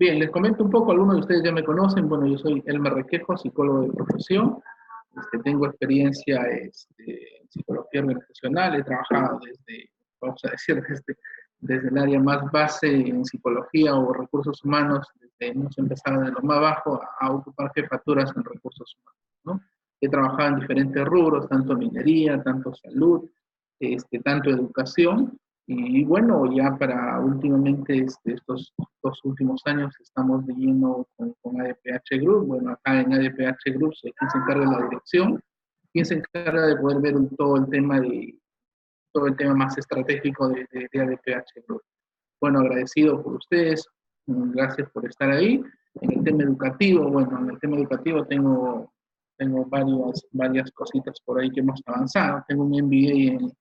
[0.00, 2.94] Bien, les comento un poco, algunos de ustedes ya me conocen, bueno, yo soy Elmer
[2.94, 4.58] Requejo, psicólogo de profesión,
[5.14, 11.18] este, tengo experiencia este, en psicología organizacional, he trabajado desde, vamos a decir, desde,
[11.58, 16.40] desde el área más base en psicología o recursos humanos, desde, hemos empezado de lo
[16.40, 19.60] más bajo a, ocupar jefaturas en recursos humanos, ¿no?
[20.00, 23.28] He trabajado en diferentes rubros, tanto minería, tanto salud,
[23.78, 25.38] este, tanto educación,
[25.72, 28.74] y bueno, ya para últimamente este, estos
[29.04, 30.54] dos últimos años estamos de
[31.16, 32.48] con, con, ADPH Group.
[32.48, 35.40] Bueno, acá en ADPH Group, ¿quién se encarga de la dirección?
[35.92, 38.36] ¿Quién se encarga de poder ver todo el tema de
[39.12, 41.82] todo el tema más estratégico de, de, ADPH Group?
[42.40, 43.86] Bueno, agradecido por ustedes,
[44.26, 45.62] gracias por estar ahí.
[46.00, 48.92] En el tema educativo, bueno, en el tema educativo tengo,
[49.38, 52.42] tengo varias, varias cositas por ahí que hemos avanzado.
[52.48, 53.52] Tengo un MBA en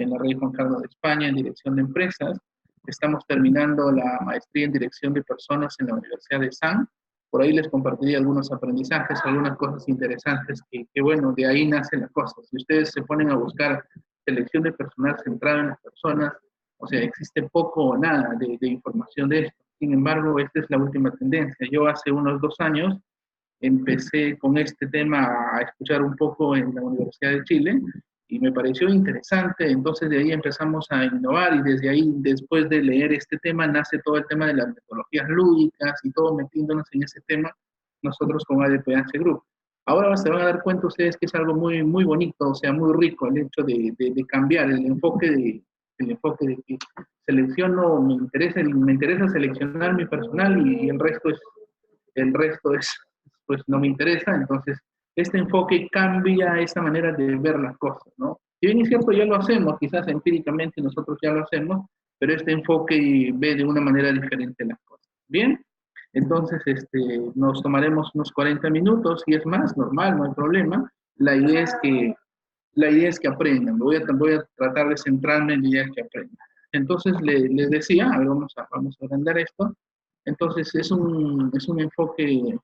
[0.00, 2.38] en la Rey Juan Carlos de España en dirección de empresas.
[2.86, 6.88] Estamos terminando la maestría en dirección de personas en la Universidad de San.
[7.30, 12.08] Por ahí les compartiré algunos aprendizajes, algunas cosas interesantes que, bueno, de ahí nace la
[12.08, 12.34] cosa.
[12.42, 13.84] Si ustedes se ponen a buscar
[14.24, 16.32] selección de personal centrada en las personas,
[16.78, 19.64] o sea, existe poco o nada de, de información de esto.
[19.78, 21.68] Sin embargo, esta es la última tendencia.
[21.70, 22.98] Yo hace unos dos años
[23.60, 27.80] empecé con este tema a escuchar un poco en la Universidad de Chile
[28.30, 32.80] y me pareció interesante, entonces de ahí empezamos a innovar y desde ahí, después de
[32.80, 37.02] leer este tema, nace todo el tema de las metodologías lúdicas y todo metiéndonos en
[37.02, 37.52] ese tema
[38.02, 39.42] nosotros con ADPH Group.
[39.86, 42.72] Ahora se van a dar cuenta ustedes que es algo muy, muy bonito, o sea,
[42.72, 45.64] muy rico el hecho de, de, cambiar el enfoque de,
[45.98, 46.78] el enfoque de que
[47.26, 51.40] selecciono, me interesa, me interesa seleccionar mi personal y, y el resto es,
[52.14, 52.88] el resto es,
[53.46, 54.78] pues no me interesa, entonces
[55.20, 58.40] este enfoque cambia esa manera de ver las cosas, ¿no?
[58.60, 61.86] Si bien es cierto, ya lo hacemos, quizás empíricamente nosotros ya lo hacemos,
[62.18, 65.08] pero este enfoque ve de una manera diferente las cosas.
[65.28, 65.58] Bien,
[66.12, 70.92] entonces este, nos tomaremos unos 40 minutos, y es más, normal, no hay problema.
[71.16, 72.14] La idea es que,
[72.74, 75.90] la idea es que aprendan, voy a, voy a tratar de centrarme en la idea
[75.94, 76.46] que aprendan.
[76.72, 79.74] Entonces les decía, a ver, vamos a, vamos a agrandar esto.
[80.24, 82.58] Entonces es un, es un enfoque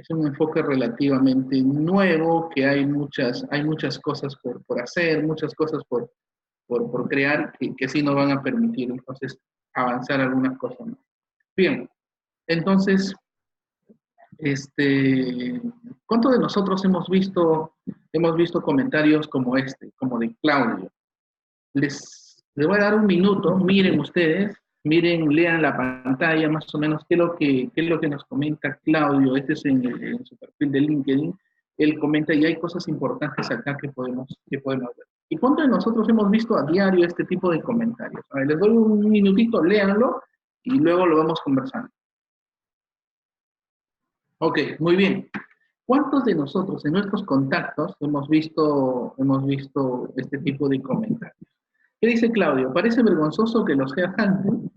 [0.00, 5.54] es un enfoque relativamente nuevo, que hay muchas, hay muchas cosas por, por hacer, muchas
[5.54, 6.10] cosas por,
[6.66, 9.38] por, por crear que, que, sí nos van a permitir entonces
[9.74, 10.98] avanzar algunas cosas más.
[11.56, 11.88] Bien,
[12.46, 13.14] entonces,
[14.38, 15.60] este,
[16.06, 17.76] ¿cuántos de nosotros hemos visto,
[18.12, 20.90] hemos visto comentarios como este, como de Claudio?
[21.74, 26.78] Les, les voy a dar un minuto, miren ustedes, Miren, lean la pantalla más o
[26.78, 29.36] menos qué es lo que, es lo que nos comenta Claudio.
[29.36, 31.38] Este es en, su perfil de LinkedIn.
[31.76, 35.06] Él comenta y hay cosas importantes acá que podemos, que podemos ver.
[35.28, 38.24] ¿Y cuántos de nosotros hemos visto a diario este tipo de comentarios?
[38.30, 40.22] A ver, les doy un minutito, léanlo
[40.62, 41.90] y luego lo vamos conversando.
[44.38, 45.30] Ok, muy bien.
[45.84, 51.50] ¿Cuántos de nosotros en nuestros contactos hemos visto, hemos visto este tipo de comentarios?
[52.00, 52.72] ¿Qué dice Claudio?
[52.72, 54.69] Parece vergonzoso que los headhunters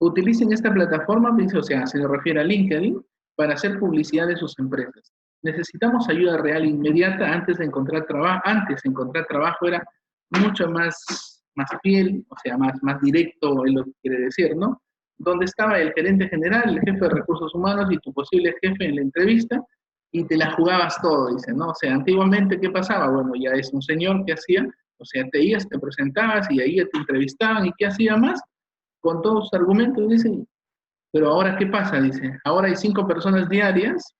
[0.00, 3.00] utilicen esta plataforma, o sea, se refiere a LinkedIn,
[3.36, 5.12] para hacer publicidad de sus empresas.
[5.42, 8.40] Necesitamos ayuda real inmediata antes de encontrar trabajo.
[8.44, 9.84] Antes de encontrar trabajo era
[10.30, 14.82] mucho más, más fiel, o sea, más, más directo en lo que quiere decir, ¿no?
[15.18, 18.96] Donde estaba el gerente general, el jefe de recursos humanos y tu posible jefe en
[18.96, 19.62] la entrevista,
[20.10, 21.68] y te la jugabas todo, dice, ¿no?
[21.68, 23.08] O sea, antiguamente, ¿qué pasaba?
[23.08, 24.66] Bueno, ya es un señor que hacía
[24.98, 28.40] o sea, te ibas, te presentabas y ahí te entrevistaban y qué hacía más
[29.00, 30.46] con todos sus argumentos, dicen.
[31.12, 32.00] Pero ahora, ¿qué pasa?
[32.00, 34.14] Dice, ahora hay cinco personas diarias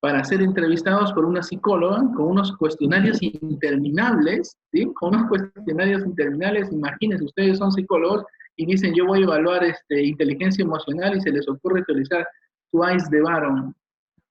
[0.00, 4.90] para ser entrevistados por una psicóloga con unos cuestionarios interminables, ¿sí?
[4.94, 8.24] Con unos cuestionarios interminables, imagínense, ustedes son psicólogos
[8.56, 12.26] y dicen, yo voy a evaluar este, inteligencia emocional y se les ocurre utilizar
[12.70, 13.74] Twice de Baron.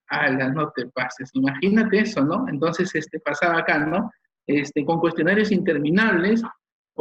[0.08, 2.48] Ala, no te pases, imagínate eso, ¿no?
[2.48, 4.10] Entonces, este, pasaba acá, ¿no?
[4.50, 6.42] este, con cuestionarios interminables,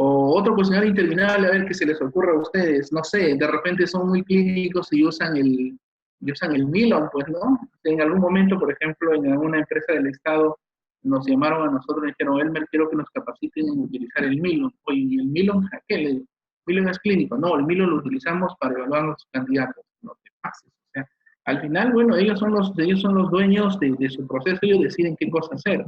[0.01, 3.47] o otro cuestionario interminable, a ver qué se les ocurre a ustedes, no sé, de
[3.47, 5.77] repente son muy clínicos y usan el,
[6.21, 7.59] y usan el Milon, pues, ¿no?
[7.83, 10.57] En algún momento, por ejemplo, en alguna empresa del Estado,
[11.03, 14.71] nos llamaron a nosotros y dijeron, Elmer, quiero que nos capaciten en utilizar el Milon.
[14.83, 15.95] Oye, ¿el Milon a qué?
[15.95, 16.27] El
[16.65, 17.37] Milon es clínico.
[17.37, 19.83] No, el Milon lo utilizamos para evaluar a los candidatos.
[20.01, 20.71] No te pases.
[20.71, 21.09] O sea,
[21.43, 24.79] al final, bueno, ellos son los, ellos son los dueños de, de su proceso, ellos
[24.79, 25.85] deciden qué cosa hacer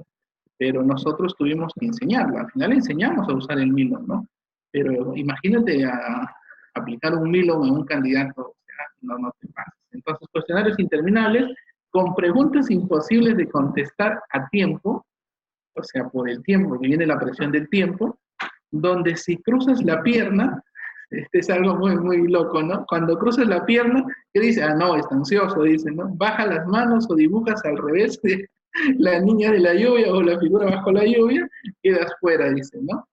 [0.61, 2.37] pero nosotros tuvimos que enseñarlo.
[2.37, 4.27] Al final enseñamos a usar el Milon, ¿no?
[4.69, 6.31] Pero imagínate a,
[6.75, 9.73] aplicar un Milon a un candidato, o sea, no, no te pases.
[9.89, 11.49] Entonces, cuestionarios interminables
[11.89, 15.03] con preguntas imposibles de contestar a tiempo,
[15.73, 18.19] o sea, por el tiempo, que viene la presión del tiempo,
[18.69, 20.61] donde si cruzas la pierna,
[21.09, 22.85] este es algo muy, muy loco, ¿no?
[22.85, 24.61] Cuando cruzas la pierna, ¿qué dice?
[24.61, 26.07] Ah, no, está ansioso, dice, ¿no?
[26.17, 28.21] Baja las manos o dibujas al revés
[28.97, 31.47] la niña de la lluvia o la figura bajo la lluvia,
[31.81, 33.05] quedas fuera, dice, ¿no?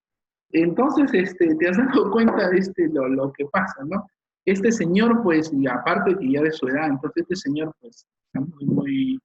[0.52, 4.06] Entonces, este, te has dado cuenta de este, lo, que pasa, ¿no?
[4.46, 8.46] Este señor, pues, y aparte que ya de su edad, entonces este señor, pues, está
[8.46, 9.20] muy, muy,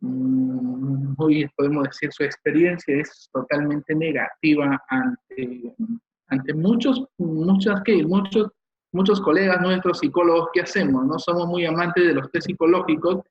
[0.00, 5.74] mm, muy, podemos decir, su experiencia es totalmente negativa ante,
[6.28, 8.50] ante muchos, muchas, que muchos,
[8.92, 11.06] muchos colegas nuestros psicólogos, ¿qué hacemos?
[11.06, 13.22] No somos muy amantes de los test psicológicos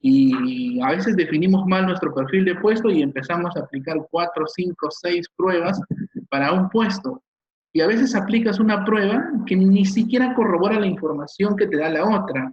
[0.00, 4.90] y a veces definimos mal nuestro perfil de puesto y empezamos a aplicar cuatro, cinco,
[4.90, 5.80] seis pruebas
[6.30, 7.22] para un puesto.
[7.72, 11.90] Y a veces aplicas una prueba que ni siquiera corrobora la información que te da
[11.90, 12.52] la otra.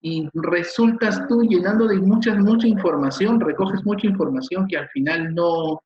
[0.00, 5.80] Y resultas tú llenando de mucha, mucha información, recoges mucha información que al final no,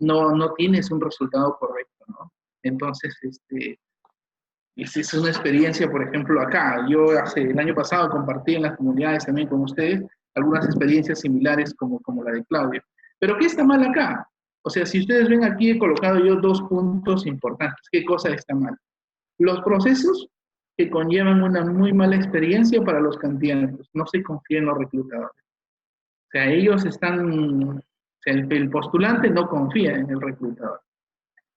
[0.00, 2.32] no, no tienes un resultado correcto, ¿no?
[2.62, 3.78] Entonces, este,
[4.76, 6.84] es una experiencia, por ejemplo, acá.
[6.88, 10.04] Yo hace el año pasado compartí en las comunidades también con ustedes
[10.34, 12.82] algunas experiencias similares como, como la de Claudio.
[13.18, 14.26] Pero ¿qué está mal acá?
[14.62, 17.86] O sea, si ustedes ven aquí he colocado yo dos puntos importantes.
[17.90, 18.76] ¿Qué cosa está mal?
[19.38, 20.28] Los procesos
[20.76, 23.88] que conllevan una muy mala experiencia para los candidatos.
[23.94, 25.36] No se confía en los reclutadores.
[25.36, 27.82] O sea, ellos están,
[28.24, 30.80] el postulante no confía en el reclutador.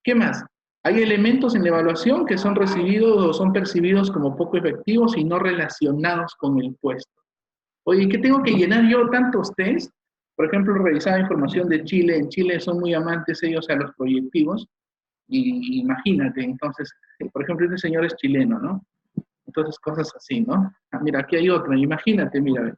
[0.03, 0.43] ¿Qué más?
[0.83, 5.23] Hay elementos en la evaluación que son recibidos o son percibidos como poco efectivos y
[5.23, 7.22] no relacionados con el puesto.
[7.85, 9.91] Oye, ¿qué tengo que llenar yo tantos test?
[10.35, 12.17] Por ejemplo, revisar información de Chile.
[12.17, 14.67] En Chile son muy amantes ellos a los proyectivos.
[15.27, 16.91] Y imagínate, entonces,
[17.31, 18.85] por ejemplo, este señor es chileno, ¿no?
[19.45, 20.73] Entonces, cosas así, ¿no?
[20.91, 21.77] Ah, mira, aquí hay otra.
[21.77, 22.75] Imagínate, mira,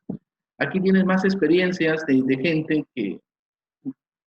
[0.60, 3.19] aquí tienes más experiencias de, de gente que,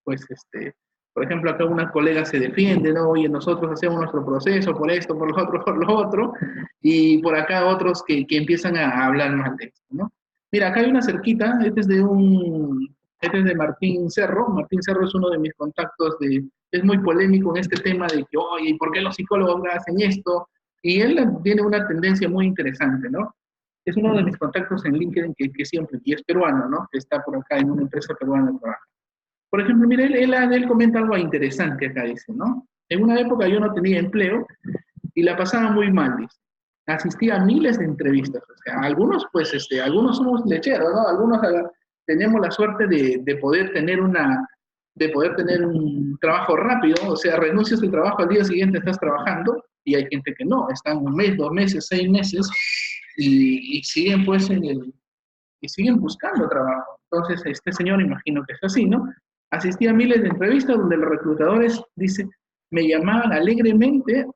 [0.04, 0.74] pues, este,
[1.12, 3.10] por ejemplo, acá una colega se defiende, ¿no?
[3.10, 6.32] Oye, nosotros hacemos nuestro proceso por esto, por lo otro, por lo otro,
[6.80, 10.12] y por acá otros que, que empiezan a hablar mal de esto, ¿no?
[10.50, 14.82] Mira, acá hay una cerquita, este es de un, este es de Martín Cerro, Martín
[14.82, 18.36] Cerro es uno de mis contactos de, es muy polémico en este tema de que,
[18.36, 20.48] oye, ¿por qué los psicólogos hacen esto?
[20.82, 23.34] Y él tiene una tendencia muy interesante, ¿no?
[23.84, 26.88] Es uno de mis contactos en LinkedIn que, que siempre, y es peruano, ¿no?
[26.92, 28.84] Que está por acá en una empresa peruana de trabajo.
[29.50, 32.66] Por ejemplo, mire, él, él, comenta algo interesante acá, dice, ¿no?
[32.88, 34.46] En una época yo no tenía empleo
[35.14, 36.36] y la pasaba muy mal, dice.
[36.88, 38.42] Asistía a miles de entrevistas,
[38.82, 41.06] algunos, pues, este, algunos somos lecheros, ¿no?
[41.06, 41.70] Algunos ah,
[42.06, 44.48] tenemos la suerte de, de poder tener una,
[44.94, 48.98] de poder tener un trabajo rápido, o sea, renuncias del trabajo al día siguiente estás
[48.98, 52.48] trabajando, y hay gente que no, están un mes, dos meses, seis meses,
[53.18, 54.94] y, y siguen pues en el,
[55.60, 56.98] y siguen buscando trabajo.
[57.10, 59.12] Entonces, este señor imagino que es así, ¿no?
[59.50, 62.28] Asistí a miles de entrevistas donde los reclutadores, dice,
[62.70, 64.26] me llamaban alegremente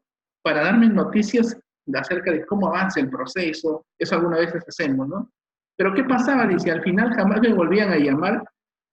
[0.43, 1.59] para darme noticias
[1.95, 5.31] acerca de cómo avanza el proceso, eso algunas veces hacemos, ¿no?
[5.77, 6.47] Pero ¿qué pasaba?
[6.47, 8.45] Dice, al final jamás me volvían a llamar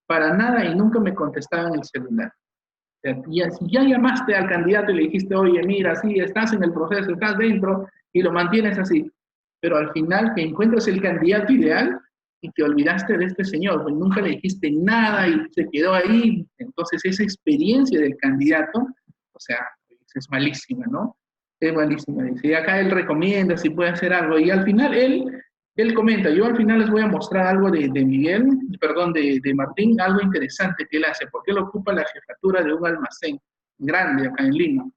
[0.07, 2.33] para nada y nunca me contestaban el celular.
[3.03, 6.73] Y si ya llamaste al candidato y le dijiste, oye, mira, sí, estás en el
[6.73, 9.09] proceso, estás dentro y lo mantienes así,
[9.61, 12.01] pero al final que encuentres el candidato ideal,
[12.41, 16.47] y te olvidaste de este señor, pues nunca le dijiste nada y se quedó ahí.
[16.57, 19.59] Entonces esa experiencia del candidato, o sea,
[20.15, 21.17] es malísima, ¿no?
[21.59, 22.23] Es malísima.
[22.41, 24.39] Y acá él recomienda si puede hacer algo.
[24.39, 25.41] Y al final él,
[25.75, 28.47] él comenta, yo al final les voy a mostrar algo de, de Miguel,
[28.79, 32.73] perdón, de, de, Martín, algo interesante que él hace, porque él ocupa la jefatura de
[32.73, 33.39] un almacén
[33.77, 34.89] grande acá en Lima.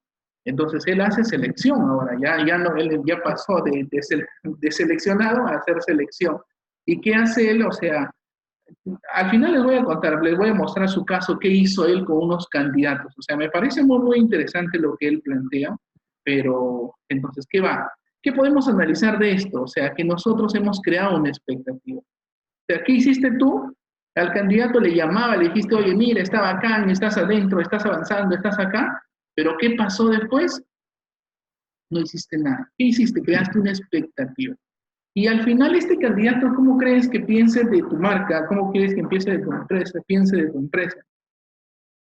[0.45, 5.47] Entonces él hace selección ahora, ya, ya no, él ya pasó de, de, de seleccionado
[5.47, 6.38] a hacer selección.
[6.85, 7.64] ¿Y qué hace él?
[7.64, 8.11] O sea,
[9.14, 12.04] al final les voy a contar, les voy a mostrar su caso, qué hizo él
[12.04, 13.14] con unos candidatos.
[13.16, 15.76] O sea, me parece muy, muy interesante lo que él plantea,
[16.25, 17.91] pero entonces, ¿qué va?
[18.23, 19.62] ¿Qué podemos analizar de esto?
[19.62, 21.99] O sea, que nosotros hemos creado una expectativa.
[21.99, 23.75] O sea, ¿qué hiciste tú?
[24.14, 28.59] Al candidato le llamaba, le dijiste, oye, mira, está bacán, estás adentro, estás avanzando, estás
[28.59, 29.02] acá,
[29.35, 30.62] pero ¿qué pasó después?
[31.91, 32.71] No hiciste nada.
[32.79, 33.23] ¿Qué hiciste?
[33.23, 34.55] Creaste una expectativa.
[35.14, 38.47] Y al final este candidato, ¿cómo crees que piense de tu marca?
[38.47, 40.00] ¿Cómo quieres que empiece de tu empresa?
[40.07, 40.99] Piense de tu empresa.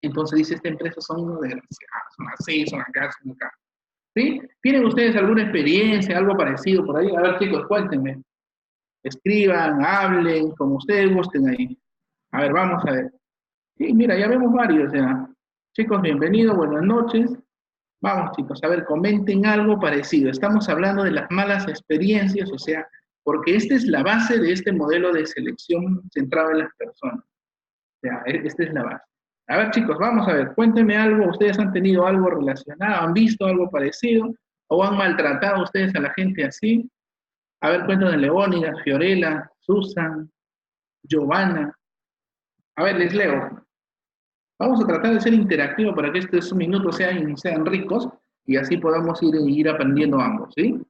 [0.01, 3.51] Entonces dice, esta empresa son uno de son así, son acá, son acá.
[4.15, 4.41] ¿Sí?
[4.61, 7.15] ¿Tienen ustedes alguna experiencia, algo parecido por ahí?
[7.15, 8.21] A ver chicos, cuéntenme.
[9.03, 11.77] Escriban, hablen, como ustedes gusten ahí.
[12.31, 13.11] A ver, vamos a ver.
[13.77, 15.27] Sí, mira, ya vemos varios ya.
[15.73, 17.31] Chicos, bienvenidos, buenas noches.
[18.01, 20.29] Vamos chicos, a ver, comenten algo parecido.
[20.29, 22.87] Estamos hablando de las malas experiencias, o sea,
[23.23, 27.23] porque esta es la base de este modelo de selección centrado en las personas.
[27.23, 29.10] O sea, e, esta es la base.
[29.51, 33.45] A ver, chicos, vamos a ver, cuéntenme algo, ustedes han tenido algo relacionado, han visto
[33.45, 34.33] algo parecido,
[34.73, 36.89] ¿O han maltratado ustedes a la gente así?
[37.59, 40.31] A ver, cuéntanos Leónidas, Fiorella, Susan,
[41.03, 41.77] Giovanna.
[42.77, 43.67] A ver, les leo.
[44.57, 48.07] Vamos a tratar de ser interactivos para que estos minutos sean, sean ricos
[48.45, 50.81] y así podamos ir, ir aprendiendo ambos, ¿sí?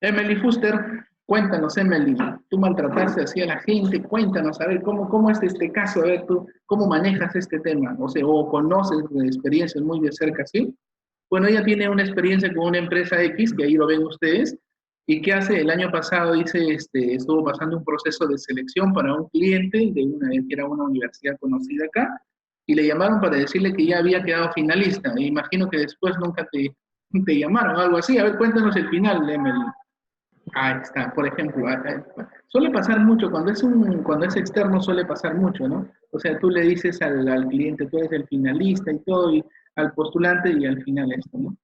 [0.00, 2.16] Emily Fuster, cuéntanos, Emily,
[2.48, 6.00] tú maltrataste así a la gente, cuéntanos, a ver, ¿cómo, cómo es este caso?
[6.00, 7.96] A ver, tú, ¿cómo manejas este tema?
[7.98, 10.74] O sea, o conoces experiencias muy de cerca, ¿sí?
[11.28, 14.56] Bueno, ella tiene una experiencia con una empresa X, que ahí lo ven ustedes,
[15.08, 19.14] y que hace el año pasado dice, este, estuvo pasando un proceso de selección para
[19.14, 22.20] un cliente de una, que era una universidad conocida acá,
[22.66, 25.12] y le llamaron para decirle que ya había quedado finalista.
[25.16, 26.74] E imagino que después nunca te,
[27.24, 28.18] te llamaron, algo así.
[28.18, 29.64] A ver, cuéntanos el final, Emily.
[30.58, 31.66] Ahí está, por ejemplo.
[32.46, 35.86] Suele pasar mucho, cuando es, un, cuando es externo suele pasar mucho, ¿no?
[36.12, 39.44] O sea, tú le dices al, al cliente, tú eres el finalista y todo, y
[39.74, 41.54] al postulante y al final esto, ¿no?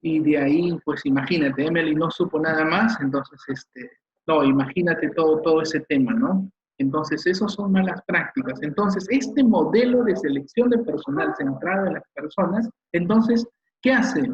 [0.00, 3.88] Y de ahí, pues imagínate, Emily no supo nada más, entonces, este,
[4.26, 6.50] no, imagínate todo, todo ese tema, ¿no?
[6.78, 8.60] Entonces, esos son malas prácticas.
[8.62, 13.46] Entonces, este modelo de selección de personal centrado en las personas, entonces,
[13.82, 14.32] ¿qué hace?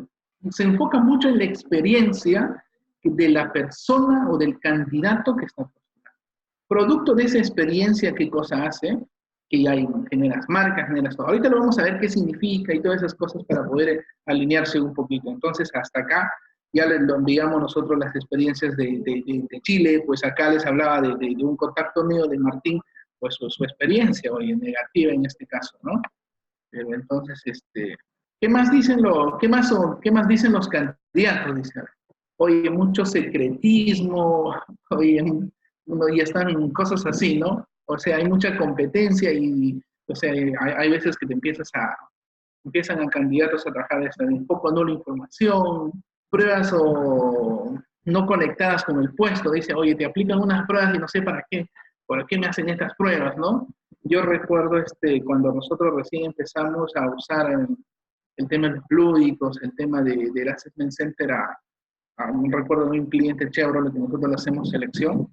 [0.48, 2.64] Se enfoca mucho en la experiencia
[3.02, 6.20] de la persona o del candidato que está postulando.
[6.68, 8.98] Producto de esa experiencia, ¿qué cosa hace?
[9.48, 9.74] que ya
[10.10, 11.28] generas marcas, generas todo.
[11.28, 14.92] Ahorita lo vamos a ver qué significa y todas esas cosas para poder alinearse un
[14.92, 15.30] poquito.
[15.30, 16.30] Entonces, hasta acá
[16.72, 21.56] ya les enviamos nosotros las experiencias de, de, Chile, pues acá les hablaba de, un
[21.56, 22.80] contacto mío de Martín,
[23.18, 26.00] pues su, su, experiencia, oye, negativa en este caso, ¿no?
[26.70, 27.96] Pero entonces, este,
[28.40, 31.56] ¿qué más dicen, lo, qué más son, qué más dicen los candidatos?
[31.56, 31.80] Dice,
[32.38, 34.54] oye, mucho secretismo,
[34.90, 35.44] oye,
[36.16, 37.66] ya están cosas así, ¿no?
[37.86, 41.96] O sea, hay mucha competencia y, o sea, hay, veces que te empiezas a,
[42.64, 45.92] empiezan a candidatos a trabajar de un poco nula información,
[46.30, 51.08] pruebas o no conectadas con el puesto, dice, oye, te aplican unas pruebas y no
[51.08, 51.66] sé para qué,
[52.06, 53.66] ¿por qué me hacen estas pruebas, no?
[54.02, 59.74] Yo recuerdo este, cuando nosotros recién empezamos a usar el, tema de los lúdicos, el
[59.74, 61.58] tema de, del Assessment Center, a,
[62.50, 65.28] recuerdo de un cliente Chevrolet que nosotros le hacemos selección,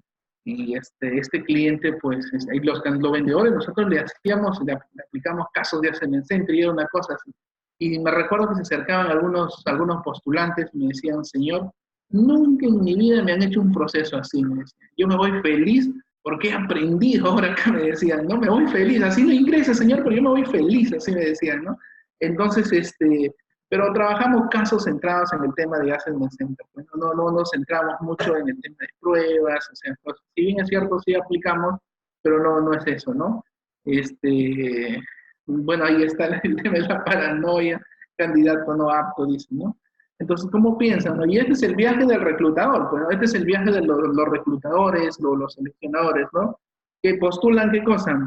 [0.45, 2.23] y este, este cliente, pues,
[2.61, 5.91] los, los vendedores, nosotros le hacíamos, le, aplicamos casos de
[6.23, 7.31] centro y era una cosa así.
[7.79, 11.71] Y me recuerdo que se acercaban algunos, algunos postulantes y me decían, señor,
[12.09, 14.43] nunca en mi vida me han hecho un proceso así.
[14.43, 14.63] Me
[14.97, 15.89] Yo me voy feliz
[16.21, 20.03] porque he aprendido ahora acá, me decían, no, me voy feliz, así no ingresa, señor,
[20.03, 21.77] pero yo me voy feliz, así me decían, ¿no?
[22.19, 23.33] Entonces, este,
[23.75, 26.65] pero trabajamos casos centrados en el tema de Assessment Center.
[26.73, 30.43] Pues, no, no, nos centramos mucho en el tema de pruebas, o sea, pues, si
[30.43, 31.81] bien es cierto, sí aplicamos,
[32.21, 33.43] pero no, no es eso, ¿no?
[33.83, 35.03] Este,
[35.45, 37.81] bueno, ahí está el tema de la paranoia,
[38.15, 39.77] candidato no apto, dice, ¿no?
[40.19, 41.29] Entonces, ¿cómo piensan?
[41.29, 43.99] Y este es el viaje del reclutador, pues, este es el viaje de los,
[44.31, 46.57] reclutadores, los, los, seleccionadores, ¿no?
[47.03, 48.17] Que postulan qué cosa?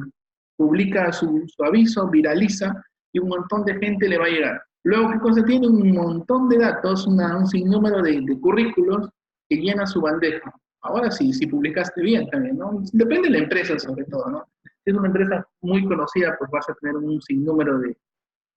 [0.58, 2.74] Publica su, su aviso, viraliza,
[3.14, 4.67] y un montón de gente le va a llegar.
[4.84, 5.68] Luego, ¿qué cosa tiene?
[5.68, 9.08] Un montón de datos, un sinnúmero de, currículos
[9.48, 10.52] que llena su bandeja.
[10.82, 12.82] Ahora sí, si publicaste bien también, ¿no?
[12.92, 14.44] Depende de la empresa sobre todo, ¿no?
[14.84, 17.96] Si es una empresa muy conocida, pues vas a tener un sinnúmero de,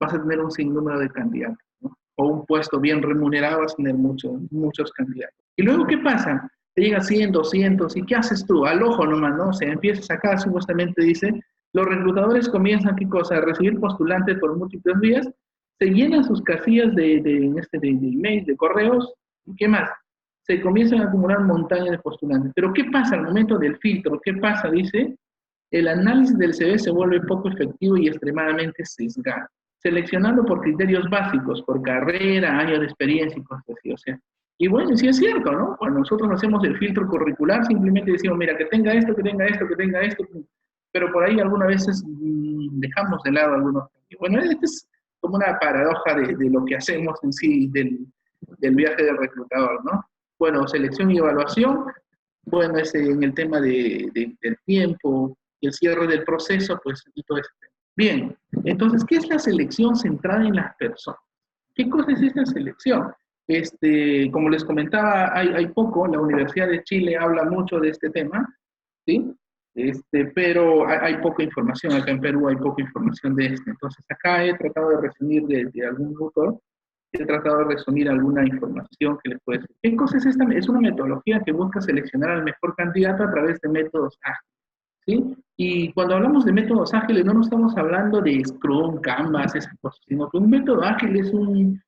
[0.00, 1.96] vas a tener un sinnúmero de candidatos, ¿no?
[2.16, 5.44] O un puesto bien remunerado vas a tener muchos, muchos candidatos.
[5.56, 6.48] Y luego, ¿qué pasa?
[6.74, 8.64] Te llega 100, 200, ¿y qué haces tú?
[8.64, 9.48] Al ojo nomás, ¿no?
[9.48, 11.42] O sea, empiezas acá, supuestamente dice,
[11.74, 13.36] los reclutadores comienzan, ¿qué cosa?
[13.36, 15.28] A recibir postulantes por múltiples vías
[15.82, 19.12] se llenan sus casillas de, de, este, de, de emails, de correos,
[19.46, 19.90] ¿y qué más?
[20.46, 22.52] Se comienzan a acumular montañas de postulantes.
[22.54, 24.20] Pero ¿qué pasa al momento del filtro?
[24.22, 24.70] ¿Qué pasa?
[24.70, 25.16] Dice,
[25.72, 29.48] el análisis del CV se vuelve poco efectivo y extremadamente sesgado,
[29.78, 33.92] seleccionando por criterios básicos, por carrera, año de experiencia y cosas así.
[33.92, 34.20] O sea,
[34.58, 35.76] y bueno, sí es cierto, ¿no?
[35.78, 39.66] Cuando nosotros hacemos el filtro curricular, simplemente decimos, mira, que tenga esto, que tenga esto,
[39.66, 40.24] que tenga esto,
[40.92, 43.88] pero por ahí algunas veces mm, dejamos de lado algunos.
[44.20, 44.86] Bueno, este es
[45.22, 48.06] como una paradoja de, lo que hacemos en sí del,
[48.74, 50.04] viaje del reclutador, ¿no?
[50.38, 51.86] Bueno, selección y evaluación,
[52.46, 57.38] bueno, ese, en el tema de, del tiempo, el cierre del proceso, pues, y todo
[57.38, 57.50] eso.
[57.96, 61.20] Bien, entonces, ¿qué es la selección centrada en las personas?
[61.74, 63.12] ¿Qué cosa es esta selección?
[63.46, 68.44] Este, como les comentaba, hay poco, la Universidad de Chile habla mucho de este tema,
[69.06, 69.32] ¿sí?
[69.74, 73.70] Este, pero hay, poca información, acá en Perú hay poca información de esto.
[73.70, 76.60] Entonces acá he tratado de resumir de, algún autor,
[77.12, 79.76] he tratado de resumir alguna información que les puede decir.
[79.82, 80.44] ¿Qué cosa es esta?
[80.52, 84.52] Es una metodología que busca seleccionar al mejor candidato a través de métodos ágiles.
[85.06, 85.36] ¿sí?
[85.56, 90.00] Y cuando hablamos de métodos ágiles no nos estamos hablando de Scrum, Canvas, esas cosas,
[90.06, 91.82] sino que un método ágil es un,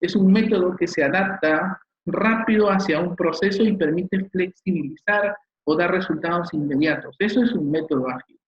[0.00, 5.90] es un método que se adapta rápido hacia un proceso y permite flexibilizar o dar
[5.92, 7.16] resultados inmediatos.
[7.18, 8.38] Eso es un método ágil.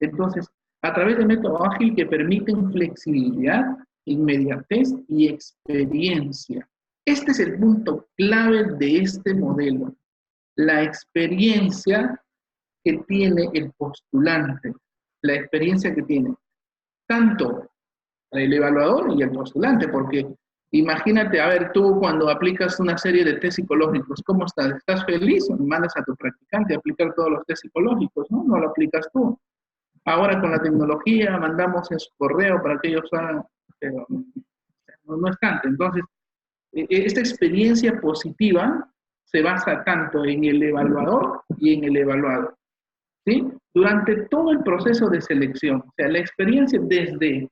[0.00, 0.48] Entonces,
[0.82, 6.68] a través de método ágil que permiten flexibilidad, inmediatez y experiencia.
[7.04, 9.94] Este es el punto clave de este modelo.
[10.56, 12.20] La experiencia
[12.84, 14.72] que tiene el postulante,
[15.22, 16.34] la experiencia que tiene
[17.08, 17.70] tanto
[18.32, 20.26] el evaluador y el postulante, porque
[20.72, 24.72] imagínate, a ver, tú cuando aplicas una serie de test psicológicos, ¿cómo estás?
[24.72, 28.30] ¿Estás feliz mandas a tu practicante a aplicar todos los test psicológicos?
[28.30, 29.38] No, no lo aplicas tú.
[30.04, 33.42] Ahora con la tecnología mandamos en su correo para que ellos hagan,
[33.80, 35.68] pero no, es tanto.
[35.68, 36.04] Entonces,
[36.72, 38.88] e, e, esta experiencia positiva
[39.24, 42.56] se basa tanto en el evaluador y en el evaluado.
[43.24, 43.50] ¿sí?
[43.74, 47.50] Durante todo el proceso de selección, o sea, la experiencia desde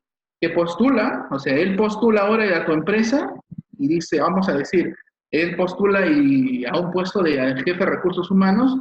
[0.50, 3.32] postula, o sea, él postula ahora a tu empresa
[3.78, 4.94] y dice, vamos a decir,
[5.30, 8.78] él postula y a un puesto de jefe de recursos humanos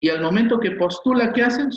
[0.00, 1.70] y al momento que postula, ¿qué hacen?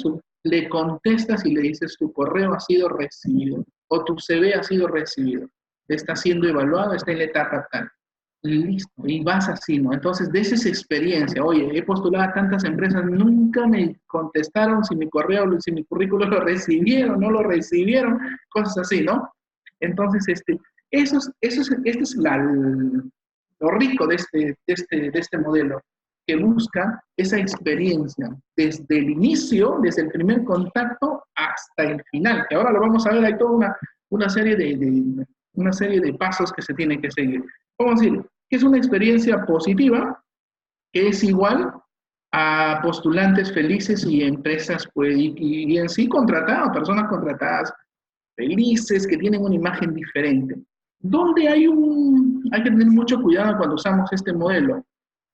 [0.43, 4.87] le contestas y le dices, tu correo ha sido recibido o tu CV ha sido
[4.87, 5.47] recibido,
[5.87, 7.89] está siendo evaluado, está en la etapa tal
[8.43, 9.93] listo, y vas así, ¿no?
[9.93, 15.09] Entonces, de esa experiencia, oye, he postulado a tantas empresas, nunca me contestaron si mi
[15.09, 19.29] correo, si mi currículum lo recibieron, no lo recibieron, cosas así, ¿no?
[19.79, 20.59] Entonces, este,
[20.91, 25.81] eso es, eso es, este es lo rico de este, de, este, de este modelo,
[26.27, 32.55] que busca esa experiencia desde el inicio, desde el primer contacto hasta el final, que
[32.55, 33.77] ahora lo vamos a ver, hay toda una,
[34.09, 35.25] una serie de
[35.57, 37.43] una serie de pasos que se tienen que seguir.
[37.79, 40.23] Vamos a decir, que es una experiencia positiva,
[40.93, 41.73] que es igual
[42.31, 47.73] a postulantes felices y empresas, pues, y, en sí contratadas, personas contratadas
[48.35, 50.55] felices, que tienen una imagen diferente.
[50.99, 54.85] ¿Dónde hay un, hay que tener mucho cuidado cuando usamos este modelo?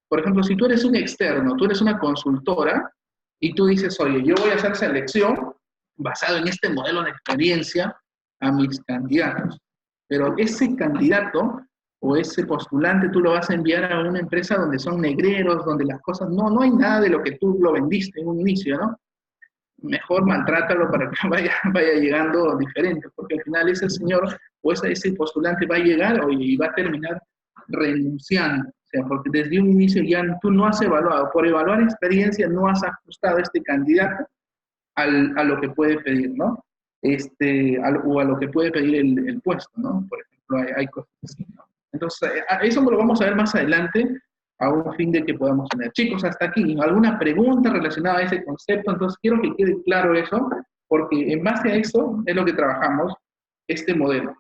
[0.10, 2.90] Por ejemplo, si tú eres un externo, tú eres una consultora
[3.42, 5.54] y tú dices, oye, yo voy a hacer selección
[5.98, 7.96] basado en este modelo de experiencia
[8.40, 9.58] a mis candidatos.
[10.14, 11.60] Pero ese candidato
[12.00, 15.86] o ese postulante tú lo vas a enviar a una empresa donde son negreros, donde
[15.86, 18.78] las cosas, no, no hay nada de lo que tú lo vendiste en un inicio,
[18.78, 18.96] ¿no?
[19.80, 24.92] Mejor maltrátalo para que vaya, vaya llegando diferente, porque al final ese señor o ese,
[24.92, 27.20] ese postulante va a llegar y va a terminar
[27.70, 28.70] renunciando.
[28.70, 32.68] O sea, porque desde un inicio ya tú no has evaluado, por evaluar experiencia no
[32.68, 34.28] has ajustado a este candidato
[34.94, 36.64] al, a lo que puede pedir, ¿no?
[37.04, 40.06] Este, o a lo que puede pedir el, el puesto, ¿no?
[40.10, 41.64] Por ejemplo, hay, cosas así, ¿no?
[41.92, 44.22] Entonces, eh, eso lo vamos a ver más adelante
[44.60, 45.92] a un fin de que podamos tener.
[45.92, 48.92] Chicos, hasta aquí, ¿alguna pregunta relacionada a ese concepto?
[48.92, 50.50] Entonces, quiero que quede claro eso,
[50.88, 53.14] porque en base a eso es lo que trabajamos
[53.68, 54.34] este modelo.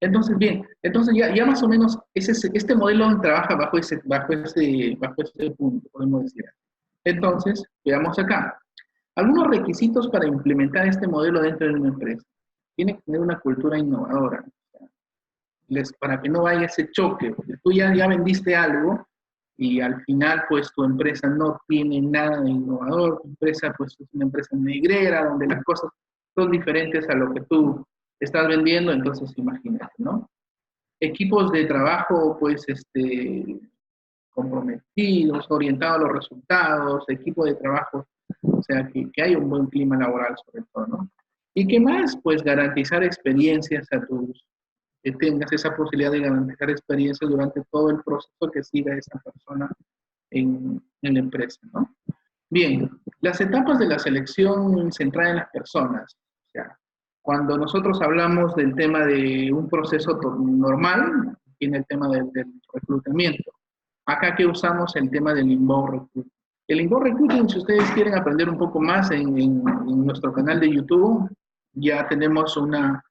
[0.00, 4.32] Entonces, bien, entonces ya, ya más o menos ese, este modelo trabaja bajo ese, bajo,
[4.32, 6.44] ese, bajo ese punto, podemos decir.
[7.04, 8.58] Entonces, veamos acá.
[9.16, 12.24] Algunos requisitos para implementar este modelo dentro de una empresa.
[12.76, 14.44] Tiene que tener una cultura innovadora
[15.98, 19.06] para que no vaya ese choque, porque tú ya, ya vendiste algo
[19.56, 24.08] y al final pues tu empresa no tiene nada de innovador, tu empresa pues es
[24.12, 25.90] una empresa negrera donde las cosas
[26.34, 27.86] son diferentes a lo que tú
[28.18, 30.28] estás vendiendo, entonces imagínate, ¿no?
[31.00, 33.60] Equipos de trabajo pues este,
[34.30, 38.06] comprometidos, orientados a los resultados, equipo de trabajo,
[38.42, 41.10] o sea, que, que hay un buen clima laboral sobre todo, ¿no?
[41.54, 42.16] ¿Y qué más?
[42.22, 44.46] Pues garantizar experiencias a tus
[45.02, 49.68] que tengas esa posibilidad de garantizar experiencia durante todo el proceso que siga esa persona
[50.30, 51.60] en, en la empresa.
[51.72, 51.92] ¿no?
[52.50, 52.90] Bien,
[53.20, 56.14] las etapas de la selección centrada en las personas.
[56.14, 56.78] O sea,
[57.22, 62.30] cuando nosotros hablamos del tema de un proceso normal, tiene el tema del,
[62.74, 63.52] reclutamiento.
[64.06, 66.32] Acá que usamos el tema del inbound recruiting.
[66.68, 69.62] El inbound recruiting, si ustedes quieren aprender un poco más en,
[70.06, 71.28] nuestro canal de YouTube,
[71.74, 73.02] ya tenemos una,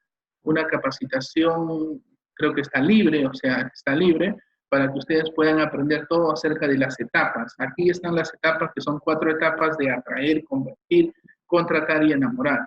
[0.43, 2.01] una capacitación,
[2.33, 4.35] creo que está libre, o sea, está libre,
[4.69, 7.53] para que ustedes puedan aprender todo acerca de las etapas.
[7.57, 11.13] Aquí están las etapas, que son cuatro etapas de atraer, convertir,
[11.45, 12.59] contratar y enamorar.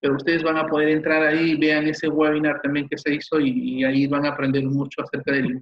[0.00, 3.84] Pero ustedes van a poder entrar ahí, vean ese webinar también que se hizo y,
[3.84, 5.60] ahí van a aprender mucho acerca del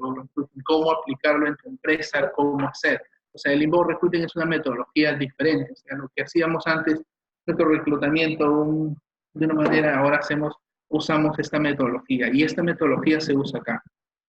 [0.64, 3.02] cómo aplicarlo en tu empresa, cómo hacer.
[3.32, 5.72] O sea, el inbound recruiting es una metodología diferente.
[5.72, 7.00] O sea, lo que hacíamos antes,
[7.46, 8.94] nuestro reclutamiento
[9.34, 10.54] de una manera, ahora hacemos
[10.90, 13.82] usamos esta metodología y esta metodología se usa acá.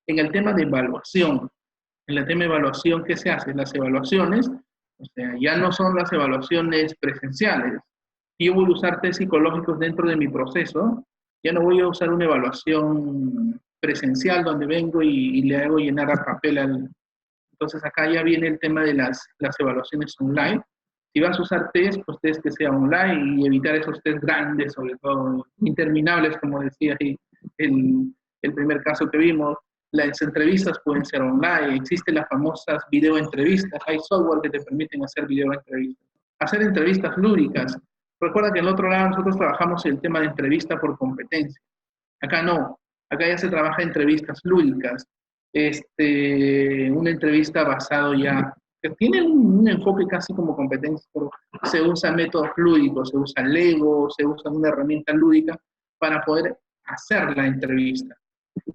[0.07, 1.49] En el tema de evaluación,
[2.07, 3.53] en el tema de evaluación, ¿qué se hace?
[3.53, 7.79] Las evaluaciones, o sea, ya no son las evaluaciones presenciales.
[8.39, 11.05] Yo voy a usar test psicológicos dentro de mi proceso,
[11.43, 16.23] ya no voy a usar una evaluación presencial donde vengo y, le hago llenar a
[16.23, 16.89] papel al...
[17.61, 20.59] Entonces acá ya viene el tema de las, las evaluaciones online.
[21.13, 24.73] Si vas a usar test, pues test que sea online y evitar esos test grandes,
[24.73, 27.15] sobre todo interminables, como decía ahí
[27.59, 29.55] el, el primer caso que vimos.
[29.91, 35.27] Las entrevistas pueden ser online, existen las famosas videoentrevistas, hay software que te permiten hacer
[35.27, 36.07] videoentrevistas.
[36.39, 37.77] Hacer entrevistas lúdicas.
[38.19, 41.61] Recuerda que en el otro lado nosotros trabajamos el tema de entrevista por competencia.
[42.21, 42.79] Acá no,
[43.11, 45.05] acá ya se trabaja entrevistas lúdicas.
[45.53, 51.29] Este, una entrevista basado ya, que tiene un, enfoque casi como competencia, pero
[51.63, 55.57] se usa métodos lúdicos, se usa Lego, se usa una herramienta lúdica
[55.99, 58.15] para poder hacer la entrevista.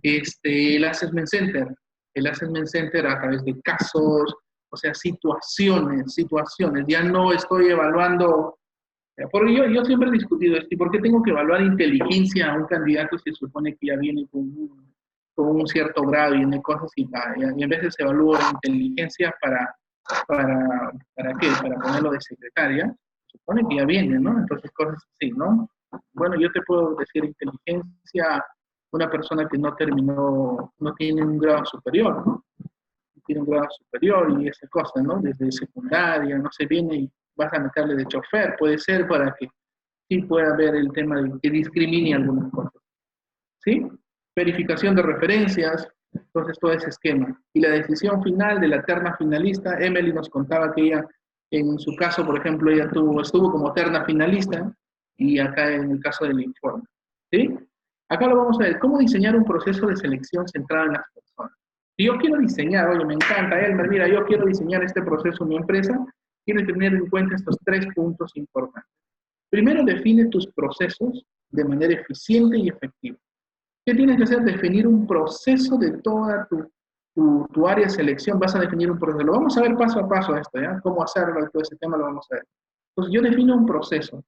[0.03, 1.75] Este, el Assessment Center,
[2.15, 4.35] el Assessment Center a través de casos,
[4.71, 6.85] o sea, situaciones, situaciones.
[6.87, 8.59] Ya no estoy evaluando,
[9.33, 12.59] porque yo, yo siempre he discutido esto, ¿y por qué tengo que evaluar inteligencia a
[12.59, 14.96] un candidato si se supone que ya viene con un,
[15.37, 17.09] con un cierto grado y tiene cosas y,
[17.57, 19.77] y en veces evalúo inteligencia para,
[20.27, 21.49] para, ¿para qué?
[21.63, 22.87] Para ponerlo de secretaria,
[23.31, 24.39] se supone que ya viene, ¿no?
[24.39, 25.69] Entonces cosas así, ¿no?
[26.15, 28.45] Bueno, yo te puedo decir inteligencia
[28.93, 32.45] una persona que no terminó, no tiene un grado superior, ¿no?
[33.27, 35.21] Tiene un grado superior y esa cosa, ¿no?
[35.21, 39.49] Desde secundaria, no se viene y vas a meterle de chofer, puede ser para que
[40.09, 42.81] sí pueda haber el tema de que discrimine algunas cosas.
[43.59, 43.87] ¿Sí?
[44.37, 47.41] Verificación de referencias, entonces todo ese esquema.
[47.55, 51.07] Y la decisión final de la terna finalista, Emily nos contaba que ella,
[51.51, 54.71] en su caso, por ejemplo, ella tuvo, estuvo como terna finalista
[55.17, 56.85] y acá en el caso del informe.
[57.33, 57.57] ¿Sí?
[58.09, 61.57] Acá lo vamos a ver, cómo diseñar un proceso de selección centrado en las personas.
[61.97, 65.49] Si yo quiero diseñar, oye, me encanta, Elmer, mira, yo quiero diseñar este proceso en
[65.49, 65.99] mi empresa,
[66.45, 68.93] quiero tener en cuenta estos tres puntos importantes.
[69.51, 73.17] Primero, define tus procesos de manera eficiente y efectiva.
[73.87, 74.43] ¿Qué tienes que hacer?
[74.43, 78.41] Definir un proceso de toda tu, área de selección.
[78.41, 79.25] Vas a definir un proceso.
[79.25, 80.81] Lo vamos a ver paso a paso esto, ¿ya?
[80.83, 82.45] Cómo hacerlo, todo ese tema lo vamos a ver.
[82.91, 84.25] Entonces, yo defino un proceso.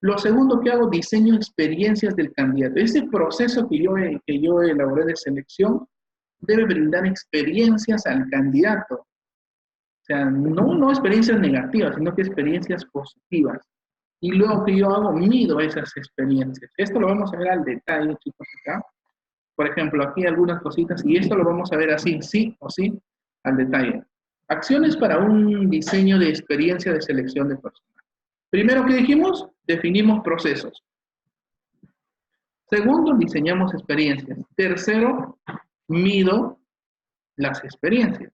[0.00, 2.74] Lo segundo que hago, diseño experiencias del candidato.
[2.80, 3.94] Ese proceso que yo,
[4.26, 5.86] que yo elaboré de selección
[6.40, 8.96] debe brindar experiencias al candidato.
[8.96, 13.64] O sea, no, no experiencias negativas, sino que experiencias positivas.
[14.22, 16.70] Y luego que yo hago, mido esas experiencias.
[16.76, 18.80] Esto lo vamos a ver al detalle, chicos, acá.
[19.56, 22.96] Por ejemplo, aquí algunas cositas, y esto lo vamos a ver así, sí o sí,
[23.42, 24.04] al detalle.
[24.46, 28.04] Acciones para un diseño de experiencia de selección de personas.
[28.48, 29.48] Primero, ¿qué dijimos?
[29.66, 30.84] Definimos procesos.
[32.70, 34.38] Segundo, diseñamos experiencias.
[34.54, 35.40] Tercero,
[35.88, 36.60] mido
[37.36, 38.32] las experiencias.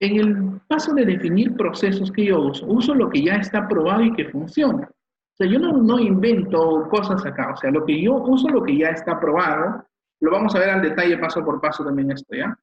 [0.00, 4.02] En el paso de definir procesos que yo uso, uso lo que ya está probado
[4.02, 4.88] y que funciona.
[4.88, 7.52] O sea, yo no, no invento cosas acá.
[7.52, 9.86] O sea, lo que yo uso, lo que ya está probado,
[10.20, 12.58] lo vamos a ver al detalle paso por paso también esto, ¿ya?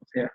[0.00, 0.32] O sea,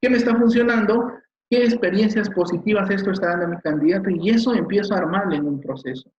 [0.00, 1.12] ¿qué me está funcionando?
[1.50, 5.46] qué experiencias positivas esto está dando a mi candidato y eso empiezo a armarle en
[5.46, 6.10] un proceso,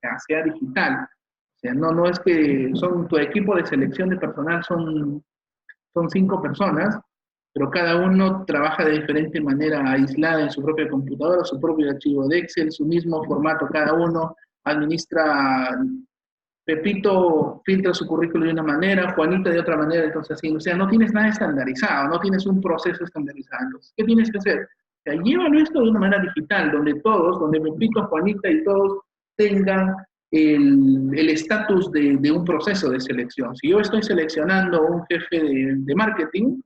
[0.00, 1.00] sea, sea digital.
[1.02, 5.22] O sea, no, no es que son tu equipo de selección de personal son,
[5.92, 6.98] son cinco personas,
[7.52, 12.28] pero cada uno trabaja de diferente manera aislada en su propia computadora, su propio archivo
[12.28, 15.76] de Excel, su mismo formato cada uno, administra
[16.64, 20.76] Pepito filtra su currículo de una manera, Juanita de otra manera, entonces así, o sea,
[20.76, 23.64] no tienes nada estandarizado, no tienes un proceso estandarizado.
[23.64, 24.68] Entonces, ¿qué tienes que hacer?
[25.08, 29.00] O llévalo esto de una manera digital, donde todos, donde Pepito, Juanita y todos
[29.36, 29.96] tengan
[30.30, 33.56] el estatus de, de, un proceso de selección.
[33.56, 36.60] Si yo estoy seleccionando un jefe de, de marketing,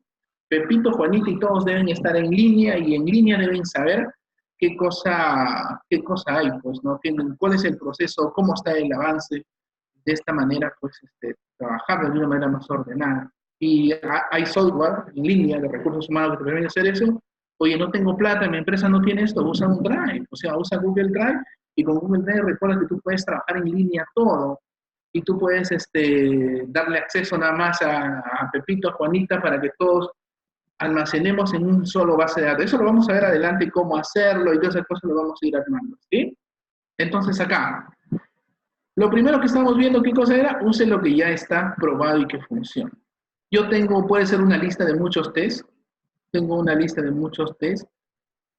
[0.60, 4.06] Pepito, Juanita y todos deben estar en línea y en línea deben saber
[4.58, 7.00] qué cosa, qué cosa hay, pues, ¿no?
[7.38, 8.32] ¿Cuál es el proceso?
[8.34, 9.44] ¿Cómo está el avance?
[10.04, 13.30] de esta manera, pues, este, trabajar de una manera más ordenada.
[13.58, 13.92] Y
[14.30, 17.22] hay software en línea de recursos humanos que te permiten hacer eso.
[17.58, 20.78] Oye, no tengo plata, mi empresa no tiene esto, usa un Drive, o sea, usa
[20.78, 21.40] Google Drive
[21.76, 24.60] y con Google Drive recuerda que tú puedes trabajar en línea todo
[25.12, 29.70] y tú puedes este, darle acceso nada más a, a Pepito, a Juanita, para que
[29.78, 30.10] todos
[30.78, 32.64] almacenemos en un solo base de datos.
[32.66, 35.46] Eso lo vamos a ver adelante cómo hacerlo y todas esas cosas lo vamos a
[35.46, 35.96] ir armando.
[36.98, 37.88] Entonces acá,
[38.96, 40.60] lo primero que estamos viendo, ¿qué cosa era?
[40.62, 42.92] Use lo que ya está probado y que funciona.
[43.50, 45.66] Yo tengo, puede ser una lista de muchos test,
[46.30, 47.88] tengo una lista de muchos test,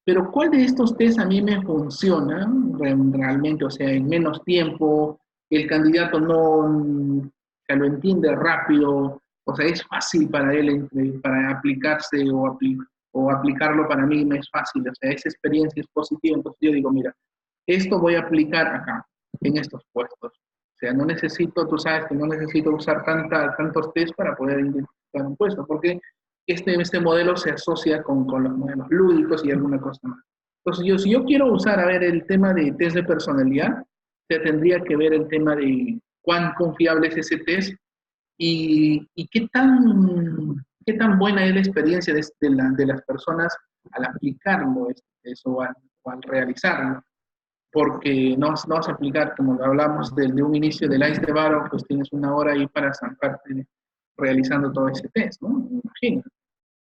[0.04, 3.64] pero ¿cuál de estos test a mí me funciona realmente?
[3.64, 7.30] O sea, en menos tiempo, el candidato no
[7.68, 10.88] lo entiende rápido, o sea, es fácil para él
[11.22, 12.58] para aplicarse o,
[13.12, 16.72] o aplicarlo para mí me es fácil, o sea, esa experiencia es positiva, entonces yo
[16.72, 17.14] digo, mira,
[17.66, 19.06] esto voy a aplicar acá
[19.40, 20.32] en estos puestos.
[20.32, 24.60] O sea, no necesito, tú sabes que no necesito usar tanta, tantos test para poder
[24.60, 25.98] identificar un puesto, porque
[26.46, 30.22] este, este modelo se asocia con, con los modelos lúdicos y alguna cosa más.
[30.64, 33.84] Entonces, yo, si yo quiero usar, a ver, el tema de test de personalidad,
[34.28, 37.74] se tendría que ver el tema de cuán confiable es ese test
[38.38, 43.56] y, y qué, tan, qué tan buena es la experiencia de, de, las personas
[43.92, 44.88] al aplicarlo
[45.22, 47.02] eso, o, al, realizarlo.
[47.72, 51.66] Porque no, no vas a aplicar, como hablamos de, un inicio del ICE de Baro,
[51.70, 53.66] pues tienes una hora ahí para zamparte
[54.16, 55.68] realizando todo ese test, ¿no?
[55.70, 56.22] Imagina.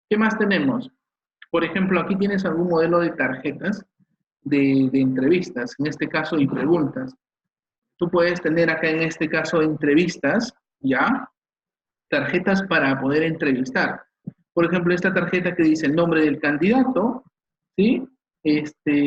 [0.08, 0.90] ¿Qué más tenemos?
[1.50, 3.84] Por ejemplo, aquí tienes algún modelo de tarjetas
[4.42, 7.14] de, de entrevistas, en este caso, y preguntas.
[7.96, 11.28] Tú puedes tener acá en este caso entrevistas, ¿ya?
[12.08, 14.02] Tarjetas para poder entrevistar.
[14.52, 17.24] Por ejemplo, esta tarjeta que dice el nombre del candidato,
[17.76, 18.06] ¿sí?
[18.44, 19.00] Este,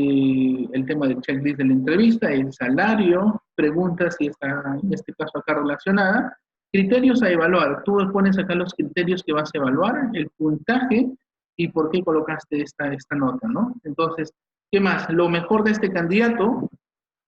[0.74, 5.38] el tema del checklist de la entrevista, el salario, preguntas si está en este caso
[5.38, 6.36] acá relacionada,
[6.72, 7.84] criterios a evaluar.
[7.84, 11.12] Tú pones acá los criterios que vas a evaluar, el puntaje
[11.56, 13.74] y por qué colocaste esta, esta nota, ¿no?
[13.84, 14.34] Entonces,
[14.72, 15.10] ¿qué más?
[15.10, 16.70] Lo mejor de este candidato,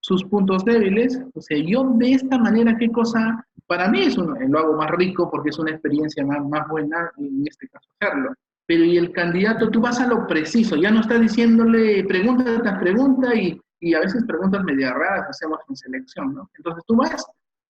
[0.02, 1.22] sus puntos débiles.
[1.34, 3.46] O sea, yo de esta manera, ¿qué cosa?
[3.68, 7.12] Para mí es un, lo hago más rico porque es una experiencia más, más buena,
[7.18, 8.34] en este caso hacerlo.
[8.66, 12.80] Pero y el candidato, tú vas a lo preciso, ya no estás diciéndole pregunta tras
[12.80, 16.50] pregunta y, y a veces preguntas media raras hacemos en selección, ¿no?
[16.56, 17.26] Entonces tú vas,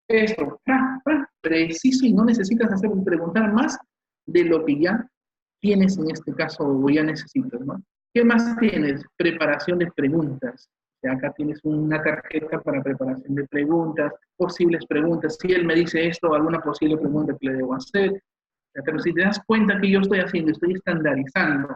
[0.09, 0.59] esto,
[1.41, 3.77] preciso y no necesitas hacer preguntar más
[4.25, 5.07] de lo que ya
[5.61, 7.81] tienes en este caso o ya necesitas, ¿no?
[8.13, 9.03] ¿Qué más tienes?
[9.17, 10.69] Preparación de preguntas.
[11.07, 15.37] Acá tienes una tarjeta para preparación de preguntas, posibles preguntas.
[15.39, 18.21] Si él me dice esto, alguna posible pregunta que le debo hacer.
[18.73, 21.75] Pero si te das cuenta que yo estoy haciendo, estoy estandarizando.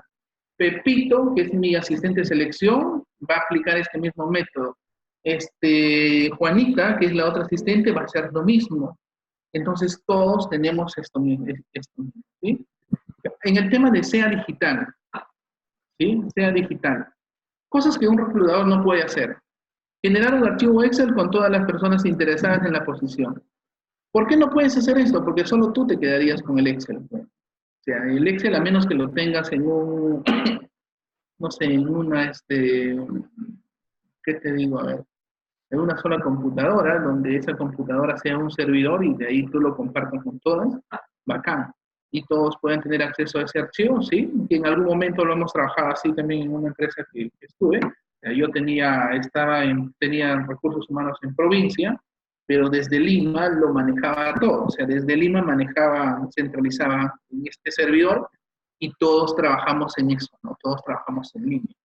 [0.57, 4.77] Pepito, que es mi asistente de selección, va a aplicar este mismo método.
[5.23, 8.97] Este, Juanita, que es la otra asistente, va a hacer lo mismo.
[9.53, 11.45] Entonces todos tenemos esto mismo.
[12.41, 14.87] En el tema de SEA digital,
[15.97, 16.21] ¿sí?
[16.33, 17.12] SEA digital.
[17.73, 19.35] Cosas que un reclutador no puede hacer.
[20.03, 23.41] Generar un archivo Excel con todas las personas interesadas en la posición.
[24.11, 25.25] ¿Por qué no puedes hacer esto?
[25.25, 26.97] Porque solo tú te quedarías con el Excel.
[26.97, 27.27] O
[27.81, 30.23] sea, el Excel, a menos que lo tengas en un,
[31.39, 32.95] no sé, en una, este,
[34.23, 34.79] ¿qué te digo?
[34.79, 35.03] A ver,
[35.71, 39.75] en una sola computadora, donde esa computadora sea un servidor y de ahí tú lo
[39.75, 40.79] compartas con todas,
[41.25, 41.73] bacán
[42.13, 44.31] y todos pueden tener acceso a ese archivo, ¿sí?
[44.47, 47.79] Que en algún momento lo hemos trabajado así también en una empresa que, estuve.
[48.37, 51.99] Yo tenía, estaba en, tenía recursos humanos en provincia,
[52.45, 54.65] pero desde Lima lo manejaba todo.
[54.65, 58.29] O sea, desde Lima manejaba, centralizaba en este servidor
[58.79, 60.55] y todos trabajamos en eso, ¿no?
[60.61, 61.75] Todos trabajamos en línea.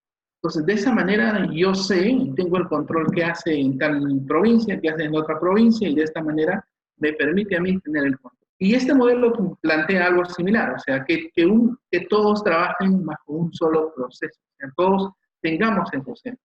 [0.41, 4.79] Entonces, de esa manera yo sé y tengo el control que hace en tal provincia,
[4.79, 6.63] que hace en otra provincia, y de esta manera
[6.97, 8.38] me permite a mí tener el control.
[8.61, 13.31] Y este modelo plantea algo similar, o sea, que, que, un, que todos trabajen bajo
[13.31, 16.37] un solo proceso, que todos tengamos el proceso.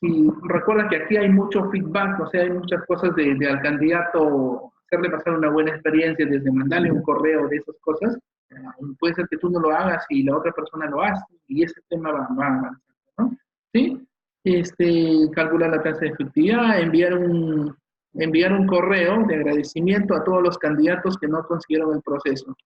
[0.00, 3.60] Y recuerda que aquí hay mucho feedback, o sea, hay muchas cosas de, de, al
[3.62, 8.16] candidato, hacerle pasar una buena experiencia, desde mandarle un correo de esas cosas.
[8.50, 8.54] Eh,
[9.00, 11.80] puede ser que tú no lo hagas y la otra persona lo hace, y ese
[11.88, 12.80] tema va, va avanzando,
[13.18, 13.36] ¿no?
[13.72, 14.06] ¿Sí?
[14.44, 17.76] Este, calcular la tasa de efectividad, enviar un,
[18.14, 22.56] enviar un correo de agradecimiento a todos los candidatos que no consiguieron el proceso.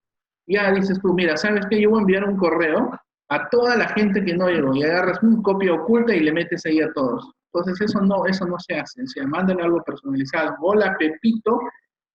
[0.46, 1.80] Ya dices tú, mira, ¿sabes qué?
[1.80, 5.22] Yo voy a enviar un correo a toda la gente que no llegó y agarras
[5.22, 7.32] un copia oculta y le metes ahí a todos.
[7.52, 9.02] Entonces eso no, eso no se hace.
[9.02, 10.56] O sea, mándale algo personalizado.
[10.60, 11.60] Hola, Pepito,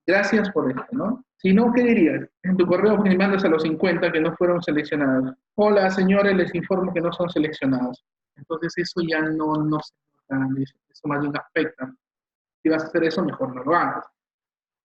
[0.06, 1.24] gracias por esto, ¿no?
[1.38, 2.28] Si no, ¿qué dirías?
[2.44, 5.34] En tu correo me mandas a los 50 que no fueron seleccionados.
[5.56, 8.04] Hola, señores, les informo que no son seleccionados.
[8.36, 9.94] Entonces eso ya no, no se
[10.30, 11.92] eso más bien afecta
[12.62, 14.06] si vas a hacer eso, mejor no lo hagas.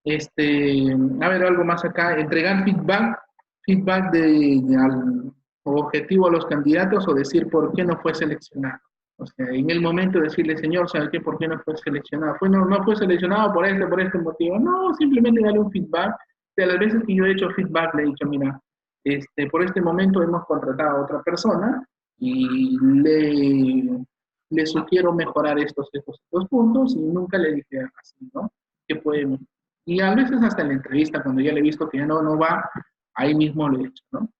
[0.04, 3.18] Este, a ver, algo más acá, entregar feedback,
[3.62, 5.32] feedback de, al
[5.64, 8.78] objetivo a los candidatos o decir por qué no fue seleccionado.
[9.16, 11.20] O sea, en el momento de decirle, señor, ¿sabe qué?
[11.20, 12.34] ¿Por qué no fue seleccionado?
[12.38, 14.58] Fue, no, no fue seleccionado por este, por este motivo.
[14.58, 16.14] No, simplemente darle un feedback.
[16.56, 18.60] De las veces que yo he hecho feedback, le he dicho, mira,
[19.04, 21.86] este, por este momento hemos contratado a otra persona
[22.18, 24.04] y le
[24.50, 28.52] le sugiero mejorar estos, estos, puntos y nunca le dije así, ¿no?
[28.86, 29.38] Que puede,
[29.86, 32.22] y a veces hasta en la entrevista, cuando ya le he visto que ya no,
[32.22, 32.68] no va,
[33.14, 34.30] ahí mismo lo he hecho, ¿no?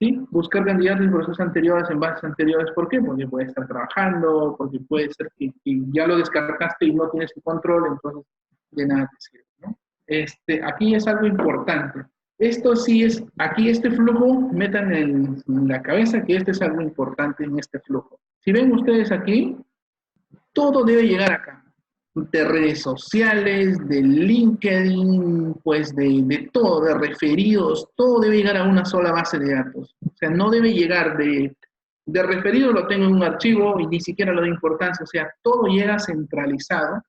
[0.00, 0.24] ¿Sí?
[0.30, 3.00] Buscar candidatos en procesos anteriores, en bases anteriores, ¿por qué?
[3.00, 7.42] Porque puede estar trabajando, porque puede ser que, ya lo descargaste y no tienes su
[7.42, 8.24] control, entonces
[8.70, 9.78] de nada te sirve, ¿no?
[10.06, 12.04] Este, aquí es algo importante.
[12.38, 17.44] Esto sí es, aquí este flujo, metan en la cabeza que este es algo importante
[17.44, 18.20] en este flujo.
[18.48, 19.58] Si ven ustedes aquí,
[20.54, 21.62] todo debe llegar acá.
[22.14, 28.64] de redes sociales, de LinkedIn, pues de, de, todo, de referidos, todo debe llegar a
[28.64, 29.94] una sola base de datos.
[30.00, 31.54] O sea, no debe llegar de,
[32.06, 35.04] de referido, lo tengo en un archivo y ni siquiera lo doy importancia.
[35.04, 37.02] O sea, todo llega centralizado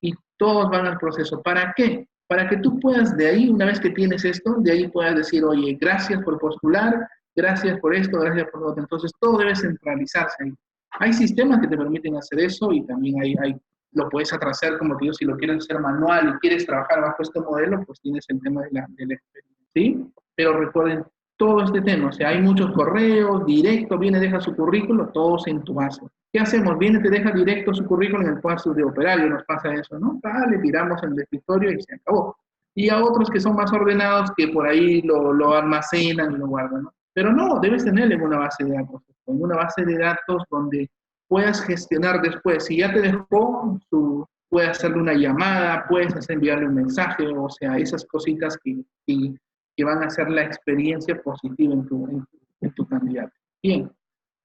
[0.00, 1.40] y todos van al proceso.
[1.40, 2.08] ¿Para qué?
[2.26, 5.44] Para que tú puedas de ahí, una vez que tienes esto, de ahí puedas decir,
[5.44, 8.82] oye, gracias por postular, gracias por esto, gracias por lo otro.
[8.82, 10.52] Entonces, todo debe centralizarse ahí.
[10.98, 13.56] Hay sistemas que te permiten hacer eso y también hay,
[13.92, 17.22] lo puedes atrasar, como te digo, si lo quieres hacer manual y quieres trabajar bajo
[17.22, 20.12] este modelo, pues tienes el tema de la, de la experiencia, ¿sí?
[20.34, 21.04] Pero recuerden
[21.36, 25.62] todo este tema, o sea, hay muchos correos, directo, viene, deja su currículo, todos en
[25.64, 26.02] tu base.
[26.32, 26.78] ¿Qué hacemos?
[26.78, 30.20] Viene, te deja directo su currículo en el puesto de operario, nos pasa eso, ¿no?
[30.50, 32.36] le tiramos en el escritorio y se acabó.
[32.74, 36.46] Y a otros que son más ordenados, que por ahí lo, lo almacenan y lo
[36.46, 36.92] guardan, ¿no?
[37.12, 40.88] Pero no, debes tenerlo en una base de datos, en una base de datos donde
[41.28, 42.66] puedas gestionar después.
[42.66, 47.78] Si ya te dejó, su, puedes hacerle una llamada, puedes enviarle un mensaje, o sea,
[47.78, 52.26] esas cositas que, que, van a hacer la experiencia positiva en tu,
[52.60, 53.32] en, tu candidato.
[53.62, 53.90] Bien,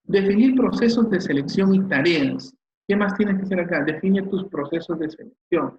[0.04, 2.54] definir procesos de selección y tareas.
[2.88, 3.84] ¿Qué más tienes que hacer acá?
[3.84, 5.78] Define tus procesos de selección.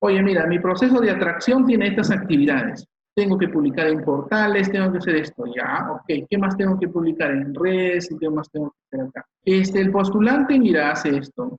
[0.00, 4.90] Oye, mira, mi proceso de atracción tiene estas actividades tengo que publicar en portales, tengo
[4.92, 8.50] que hacer esto, ya, ok, ¿qué más tengo que publicar en redes y qué más
[8.50, 9.26] tengo que hacer acá?
[9.44, 11.58] Este, el postulante, mira, hace esto,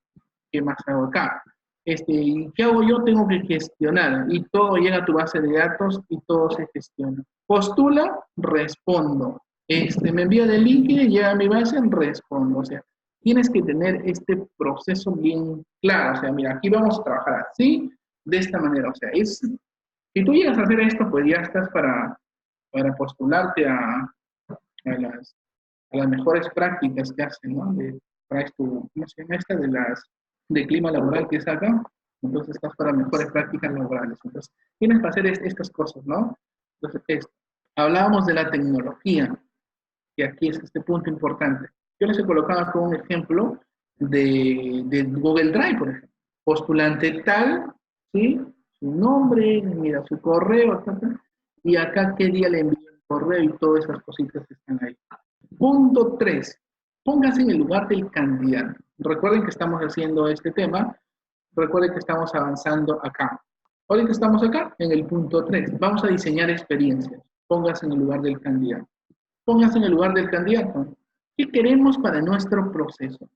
[0.52, 1.44] ¿qué más hago acá?
[1.86, 3.04] Este, ¿qué hago yo?
[3.04, 7.22] Tengo que gestionar y todo llega a tu base de datos y todo se gestiona.
[7.46, 9.42] Postula, respondo.
[9.68, 12.60] Este, me envía de LinkedIn, llega a mi base, respondo.
[12.60, 12.82] O sea,
[13.22, 16.18] tienes que tener este proceso bien claro.
[16.18, 17.92] O sea, mira, aquí vamos a trabajar así,
[18.26, 18.90] de esta manera.
[18.90, 19.42] O sea, es
[20.14, 22.18] si tú llegas a hacer esto, pues ya estás para,
[22.72, 24.14] para postularte a,
[24.50, 25.36] a, las,
[25.92, 27.74] a las mejores prácticas que hacen, ¿no?
[27.74, 29.56] De, para esto, ¿cómo se llama esta?
[29.56, 30.04] De las
[30.50, 31.84] de clima laboral que acá.
[32.22, 34.18] Entonces estás para mejores prácticas laborales.
[34.24, 36.38] Entonces, tienes que hacer estas cosas, ¿no?
[36.82, 37.32] Entonces, esto.
[37.76, 39.36] Hablábamos de la tecnología,
[40.16, 41.70] y aquí es este punto importante.
[42.00, 43.60] Yo les he colocado con un ejemplo
[43.98, 46.10] de, de Google Drive, por ejemplo.
[46.44, 47.74] Postulante tal,
[48.14, 48.40] ¿sí?
[48.84, 50.84] Su nombre, mira su correo,
[51.64, 54.98] y acá qué día le envío el correo y todas esas cositas que están ahí.
[55.58, 56.60] Punto 3.
[57.06, 58.78] Póngase en el lugar del candidato.
[58.98, 60.94] Recuerden que estamos haciendo este tema.
[61.56, 63.42] Recuerden que estamos avanzando acá.
[63.88, 65.80] Que estamos acá, en el punto 3.
[65.80, 67.22] Vamos a diseñar experiencias.
[67.48, 68.90] Póngase en el lugar del candidato.
[69.46, 70.94] Póngase en el lugar del candidato.
[71.38, 73.30] ¿Qué queremos para nuestro proceso?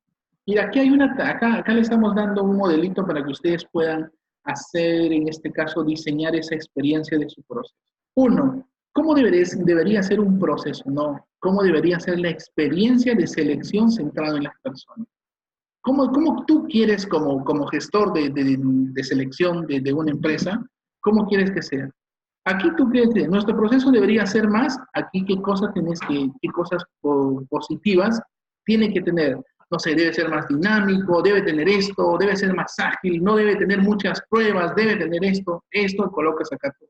[0.43, 4.11] Y aquí hay una, acá le estamos dando un modelito para que ustedes puedan
[4.47, 7.75] hacer, en este caso, diseñar esa experiencia de su proceso.
[8.15, 10.83] Uno, ¿cómo debería, ser un proceso?
[10.89, 15.07] No, ¿cómo debería ser la experiencia de selección centrada en las personas?
[15.81, 20.61] ¿Cómo, cómo tú quieres, como, como gestor de, de, selección de, de, una empresa,
[21.01, 21.89] cómo quieres que sea?
[22.45, 26.83] Aquí tú crees nuestro proceso debería ser más, aquí qué cosas tienes que, qué cosas
[27.49, 28.21] positivas
[28.65, 29.37] tiene que tener
[29.69, 33.55] no sé, debe ser más dinámico, debe tener esto, debe ser más ágil, no debe
[33.55, 36.89] tener muchas pruebas, debe tener esto, esto, colocas acá todo.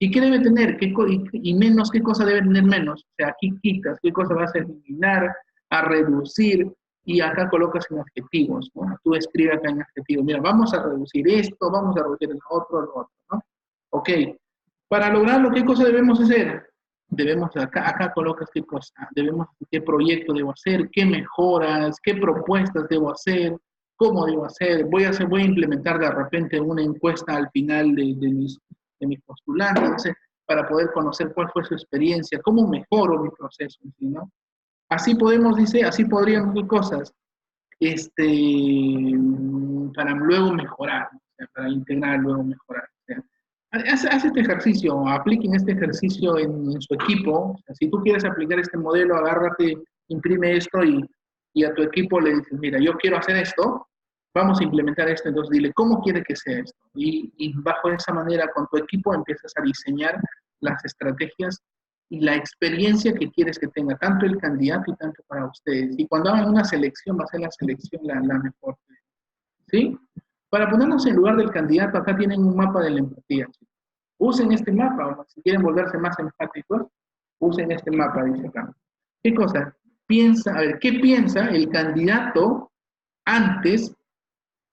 [0.00, 0.76] ¿Y qué debe tener?
[0.76, 0.92] ¿Qué
[1.32, 3.02] y, menos, ¿qué cosa debe tener menos?
[3.02, 5.34] O sea, aquí quitas, ¿qué cosa vas a eliminar,
[5.70, 6.70] a reducir?
[7.04, 8.70] Y acá colocas en adjetivos.
[9.02, 12.82] Tú escribes acá en adjetivos, mira, vamos a reducir esto, vamos a reducir el otro,
[12.82, 13.42] lo otro, ¿no?
[13.90, 14.10] Ok,
[14.88, 16.68] para lograrlo, ¿qué cosa debemos hacer?
[17.08, 22.88] Debemos, acá, acá colocas qué cosa, debemos, qué proyecto debo hacer, qué mejoras, qué propuestas
[22.88, 23.56] debo hacer,
[23.96, 27.94] cómo debo hacer, voy a, hacer, voy a implementar de repente una encuesta al final
[27.94, 28.58] de, de mis,
[29.00, 30.12] de mis postulantes,
[30.48, 34.32] para poder conocer cuál fue su experiencia, cómo mejoro mi proceso, ¿no?
[34.88, 37.14] Así podemos, dice, así podríamos hacer cosas,
[37.78, 39.12] este,
[39.94, 41.10] para luego mejorar,
[41.54, 42.88] para integrar, luego mejorar.
[43.70, 47.54] Haz, este ejercicio, apliquen este ejercicio en, su equipo.
[47.74, 49.76] si tú quieres aplicar este modelo, agárrate,
[50.08, 51.04] imprime esto y,
[51.52, 53.86] y, a tu equipo le dices, mira, yo quiero hacer esto,
[54.34, 56.78] vamos a implementar esto, entonces dile, ¿cómo quiere que sea esto?
[56.94, 60.18] Y, y bajo esa manera, con tu equipo empiezas a diseñar
[60.60, 61.60] las estrategias
[62.10, 65.94] y la experiencia que quieres que tenga tanto el candidato y tanto para ustedes.
[65.98, 68.76] Y cuando hagan una selección, va a ser la selección la, la mejor.
[69.66, 69.94] ¿Sí?
[70.50, 73.46] Para ponernos en lugar del candidato, acá tienen un mapa de la empatía.
[74.18, 76.86] Usen este mapa, si quieren volverse más empáticos,
[77.38, 78.72] usen este mapa, dice acá.
[79.22, 79.76] ¿Qué cosa?
[80.06, 82.72] Piensa, a ver, ¿qué piensa el candidato
[83.26, 83.94] antes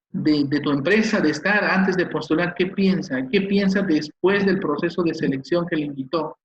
[0.10, 2.56] de, de, tu empresa, de estar, antes de postular?
[2.56, 3.28] ¿Qué piensa?
[3.30, 6.38] ¿Qué piensa después del proceso de selección que le invitó?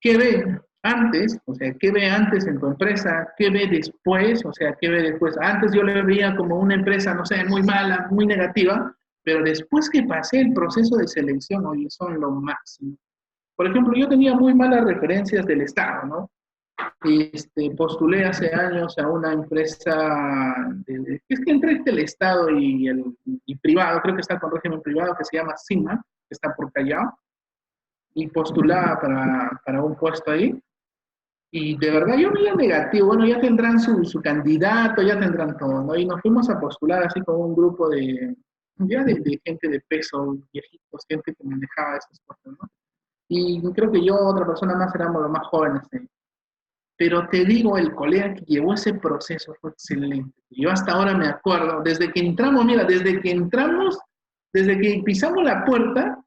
[0.00, 0.60] ¿Qué ve?
[0.82, 4.88] Antes, o sea, qué ve antes en tu empresa, qué ve después, o sea, qué
[4.88, 5.36] ve después.
[5.40, 9.90] Antes yo le veía como una empresa, no sé, muy mala, muy negativa, pero después
[9.90, 12.96] que pasé el proceso de selección, oye, son lo máximo.
[13.56, 16.30] Por ejemplo, yo tenía muy malas referencias del Estado, ¿no?
[17.02, 20.54] Este, postulé hace años a una empresa,
[20.86, 23.16] es que entre el Estado y el
[23.60, 27.18] privado, creo que está con régimen privado, que se llama CIMA, que está por Callao,
[28.14, 29.00] y postulaba
[29.64, 30.60] para un puesto ahí.
[31.50, 35.82] Y de verdad yo veía negativo, bueno, ya tendrán su, su, candidato, ya tendrán todo,
[35.82, 35.96] ¿no?
[35.96, 38.36] Y nos fuimos a postular así con un grupo de,
[38.76, 42.68] ya de, gente de peso, viejitos, gente que manejaba esas cosas, ¿no?
[43.30, 45.82] Y creo que yo, otra persona más, éramos los más jóvenes.
[46.96, 50.34] Pero te digo, el colega que llevó ese proceso fue excelente.
[50.50, 53.98] Yo hasta ahora me acuerdo, desde que entramos, mira, desde que entramos,
[54.52, 56.22] desde que pisamos la puerta,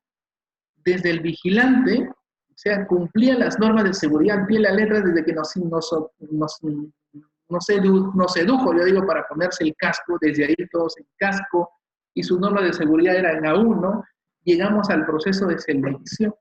[0.78, 2.10] desde el vigilante,
[2.52, 5.90] o sea, cumplía las normas de seguridad en pie la letra desde que nos, nos,
[6.20, 7.68] nos, nos,
[8.16, 11.70] nos sedujo, yo digo, para ponerse el casco, desde ahí todos en casco,
[12.14, 14.04] y su norma de seguridad era en A1,
[14.44, 16.34] llegamos al proceso de selección.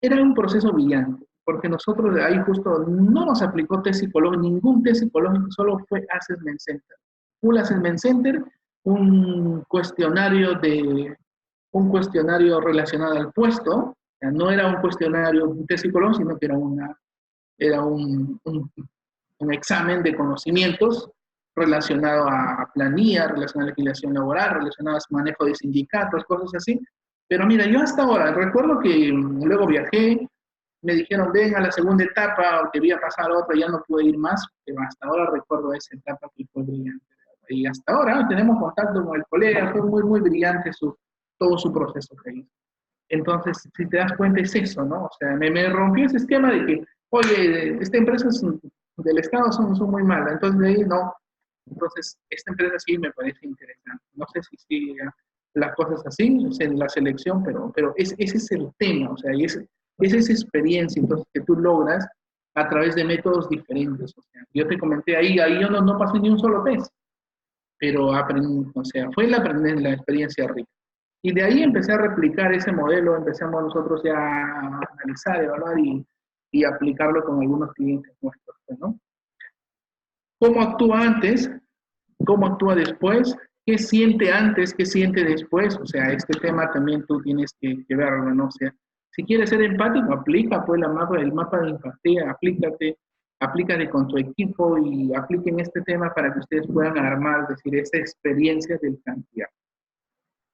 [0.00, 5.00] Era un proceso brillante, porque nosotros ahí justo no nos aplicó test psicológico, ningún test
[5.02, 6.96] psicológico, solo fue Assessment Center.
[7.42, 8.44] Un Assessment Center,
[8.84, 11.16] un cuestionario, de,
[11.72, 13.96] un cuestionario relacionado al puesto,
[14.30, 16.96] no era un cuestionario, un test sino que era, una,
[17.58, 21.10] era un, un, examen de conocimientos
[21.54, 26.80] relacionado a planilla, relacionado a legislación laboral, relacionado a manejo de sindicatos, cosas así.
[27.28, 30.26] Pero mira, yo hasta ahora, recuerdo que luego viajé,
[30.82, 34.04] me dijeron, ven a la segunda etapa, que voy a pasar otra, ya no pude
[34.04, 37.04] ir más, pero hasta ahora recuerdo esa etapa que fue brillante.
[37.48, 40.96] Y hasta ahora tenemos contacto con el colega, fue muy, muy brillante su,
[41.38, 42.14] todo su proceso.
[43.08, 45.04] Entonces, si te das cuenta, es eso, ¿no?
[45.04, 48.42] O sea, me, me rompió ese esquema de que, oye, esta empresa es,
[48.96, 51.12] del Estado son, son muy malas, entonces de ahí no,
[51.66, 54.04] entonces, esta empresa sí me parece interesante.
[54.14, 54.96] No sé si sigue
[55.54, 59.60] las cosas así en la selección, pero, pero ese es el tema, o sea, es,
[59.98, 62.06] es esa experiencia entonces, que tú logras
[62.54, 64.12] a través de métodos diferentes.
[64.16, 66.92] O sea, yo te comenté ahí, ahí yo no, no pasé ni un solo test,
[67.78, 69.38] pero aprendí, o sea, fue la
[69.92, 70.70] experiencia rica.
[71.24, 76.06] Y de ahí empecé a replicar ese modelo, empezamos nosotros ya a analizar, evaluar y,
[76.52, 78.98] y aplicarlo con algunos clientes nuestros, ¿no?
[80.44, 81.50] cómo actúa antes,
[82.26, 85.76] cómo actúa después, qué siente antes, qué siente después.
[85.78, 88.46] O sea, este tema también tú tienes que, verlo, ¿no?
[88.46, 88.74] O sea,
[89.10, 92.98] si quieres ser empático, aplica pues la mapa, el mapa de empatía, aplícate,
[93.40, 97.76] aplícate con tu equipo y apliquen este tema para que ustedes puedan armar, es decir,
[97.76, 99.54] esa experiencia del candidato.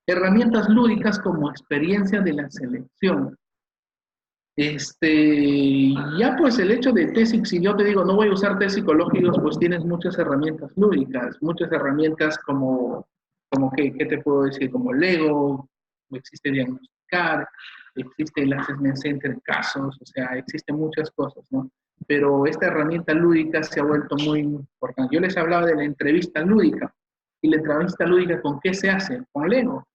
[0.07, 3.37] Herramientas lúdicas como experiencia de la selección.
[4.57, 8.59] Este, ya pues el hecho de test, si yo te digo no voy a usar
[8.59, 13.09] test psicológicos, pues tienes muchas herramientas lúdicas, muchas herramientas como,
[13.49, 14.71] como ¿qué, qué te puedo decir?
[14.71, 15.69] Como Lego,
[16.11, 17.49] existe diagnosticar,
[17.95, 21.71] existe el assessment center casos, o sea, existen muchas cosas, ¿no?
[22.07, 25.15] Pero esta herramienta lúdica se ha vuelto muy importante.
[25.15, 26.93] Yo les hablaba de la entrevista lúdica,
[27.43, 29.23] y la entrevista lúdica, ¿con qué se hace?
[29.33, 29.87] Con Lego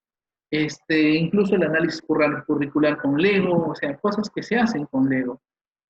[0.52, 5.42] este, incluso el análisis curricular con Lego, o sea, cosas que se hacen con Lego.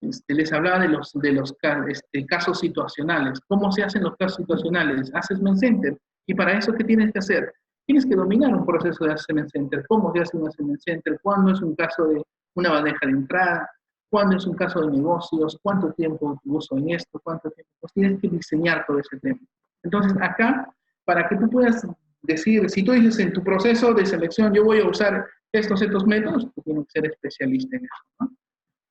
[0.02, 1.56] Este, les hablaba de los, de los
[1.88, 3.40] este, casos situacionales.
[3.48, 5.12] ¿Cómo se hacen los casos situacionales?
[5.14, 5.98] Assessment Center.
[6.28, 7.54] Y para eso, ¿qué tienes que hacer?
[7.86, 9.86] Tienes que dominar un proceso de Assessment Center.
[9.88, 11.20] ¿Cómo se hace un Assessment Center?
[11.22, 12.24] ¿Cuándo es un caso de
[12.56, 13.70] una bandeja de entrada?
[14.10, 15.60] ¿Cuándo es un caso de negocios?
[15.62, 17.20] ¿Cuánto tiempo uso en esto?
[17.24, 17.72] ¿Cuánto tiempo?
[17.80, 19.40] Pues tienes que diseñar todo ese tema.
[19.84, 21.86] Entonces, acá, para que tú puedas
[22.26, 26.06] decir, si tú dices en tu proceso de selección, yo voy a usar estos, estos
[26.06, 28.34] métodos, tú tienes que ser especialista en eso.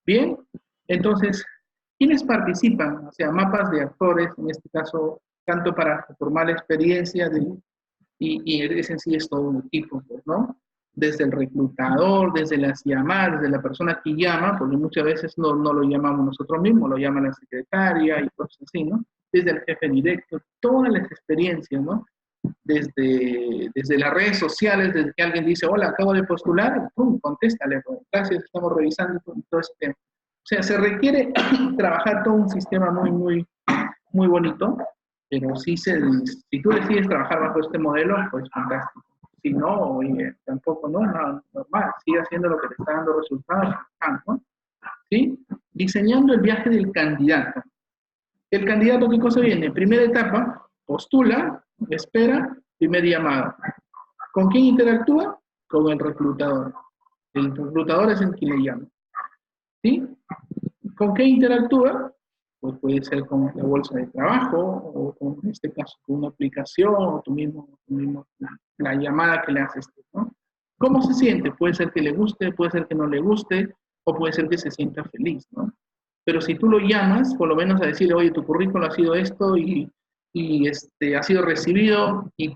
[0.07, 0.39] Bien,
[0.89, 1.45] entonces,
[1.99, 3.07] ¿quiénes participan?
[3.07, 7.41] O sea, mapas de actores, en este caso, tanto para formar la experiencia de,
[8.19, 10.59] y, y es en sí es todo un equipo, pues, ¿no?
[10.93, 15.55] Desde el reclutador, desde las llamadas, desde la persona que llama, porque muchas veces no,
[15.57, 19.05] no lo llamamos nosotros mismos, lo llama la secretaria y cosas así, ¿no?
[19.33, 22.07] Desde el jefe directo, todas las experiencias, ¿no?
[22.65, 27.19] Desde, desde las redes sociales, desde que alguien dice, hola, acabo de postular, ¡pum!
[27.21, 27.83] contéstale,
[28.13, 29.21] gracias, estamos revisando
[29.51, 29.95] todo este tema.
[29.95, 31.33] O sea, se requiere
[31.79, 33.47] trabajar todo un sistema muy, muy,
[34.13, 34.77] muy bonito,
[35.31, 36.01] pero si, se,
[36.51, 39.05] si tú decides trabajar bajo este modelo, pues fantástico.
[39.43, 43.75] Si no, oye, tampoco, no, no, normal, sigue haciendo lo que te está dando resultados,
[44.27, 44.43] ¿no?
[45.11, 45.39] ¿Sí?
[45.73, 47.63] Diseñando el viaje del candidato.
[48.51, 49.71] El candidato, ¿qué cosa viene?
[49.71, 53.55] Primera etapa, postula, espera, primer llamado.
[54.33, 55.39] ¿Con quién interactúa?
[55.69, 56.75] Con el reclutador.
[57.35, 58.87] El reclutador es el que le llama.
[59.83, 60.07] ¿Sí?
[60.97, 62.13] ¿Con qué interactúa?
[62.61, 66.29] Pues puede ser con la bolsa de trabajo, o con, en este caso con una
[66.29, 67.79] aplicación, o tú mismo,
[68.79, 69.87] la, llamada que le haces.
[70.13, 70.33] ¿no?
[70.79, 71.53] ¿Cómo se siente?
[71.53, 73.75] Puede ser que le guste, puede ser que no le guste,
[74.05, 75.73] o puede ser que se sienta feliz, ¿no?
[76.25, 79.15] Pero si tú lo llamas, por lo menos a decirle, oye, tu currículum ha sido
[79.15, 79.91] esto y,
[80.35, 82.55] y este, ha sido recibido y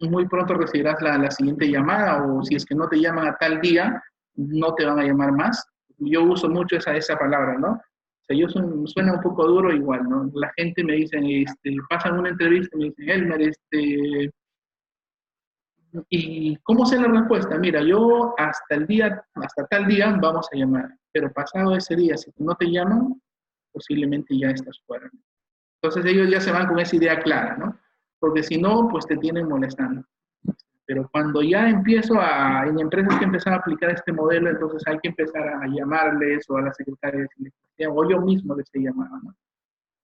[0.00, 3.36] muy pronto recibirás la, la, siguiente llamada o si es que no te llaman a
[3.36, 4.02] tal día,
[4.34, 5.64] no te van a llamar más.
[5.98, 7.70] Yo uso mucho esa, esa palabra, ¿no?
[7.70, 10.28] O sea, yo suena un poco duro igual, ¿no?
[10.34, 14.30] La gente me dice, este, pasan una entrevista me dicen, Elmer, este,
[16.10, 17.56] ¿y cómo sé la respuesta?
[17.56, 22.16] Mira, yo hasta el día, hasta tal día vamos a llamar, pero pasado ese día,
[22.16, 23.22] si no te llaman,
[23.72, 25.08] posiblemente ya estás fuera.
[25.80, 27.78] Entonces ellos ya se van con esa idea clara, ¿no?
[28.18, 30.02] porque si no, pues te tienen molestando.
[30.84, 34.98] Pero cuando ya empiezo a, en empresas que empezar a aplicar este modelo, entonces hay
[34.98, 38.80] que empezar a llamarles o a la secretaria de selección, o yo mismo les he
[38.80, 39.34] llamado, ¿no?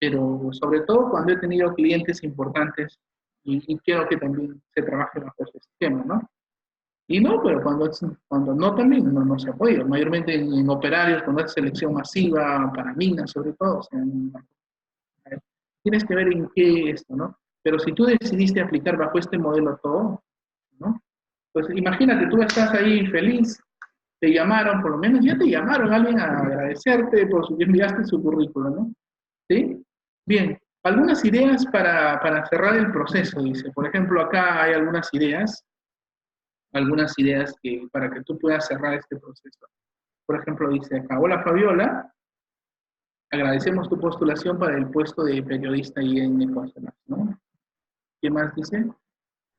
[0.01, 2.99] Pero sobre todo cuando he tenido clientes importantes
[3.45, 6.31] y, quiero que también se trabaje bajo ese esquema, ¿no?
[7.07, 7.91] Y no, pero cuando,
[8.27, 12.93] cuando no también no, no se apoya, mayormente en, operarios, cuando es selección masiva, para
[12.95, 14.01] minas sobre todo, o sea,
[15.83, 17.39] tienes que ver en qué esto, ¿no?
[17.63, 20.23] Pero si tú decidiste aplicar bajo este modelo todo,
[20.79, 21.01] ¿no?
[21.53, 23.61] Pues imagínate, tú estás ahí feliz,
[24.21, 28.23] te llamaron, por lo menos ya te llamaron alguien a agradecerte por su enviaste su
[28.23, 28.95] currículum, ¿no?
[29.49, 29.85] ¿Sí?
[30.27, 33.71] Bien, algunas ideas para, para cerrar el proceso, dice.
[33.73, 35.65] Por ejemplo, acá hay algunas ideas,
[36.73, 39.67] algunas ideas que, para que tú puedas cerrar este proceso.
[40.27, 42.13] Por ejemplo, dice acá, hola Fabiola,
[43.33, 47.41] agradecemos tu postulación para el puesto de periodista ahí en Ecuador, ¿no?
[48.21, 48.87] ¿Qué más dice?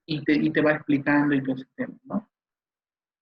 [0.06, 2.30] Y te, y te va explicando y todo ese tema, ¿no?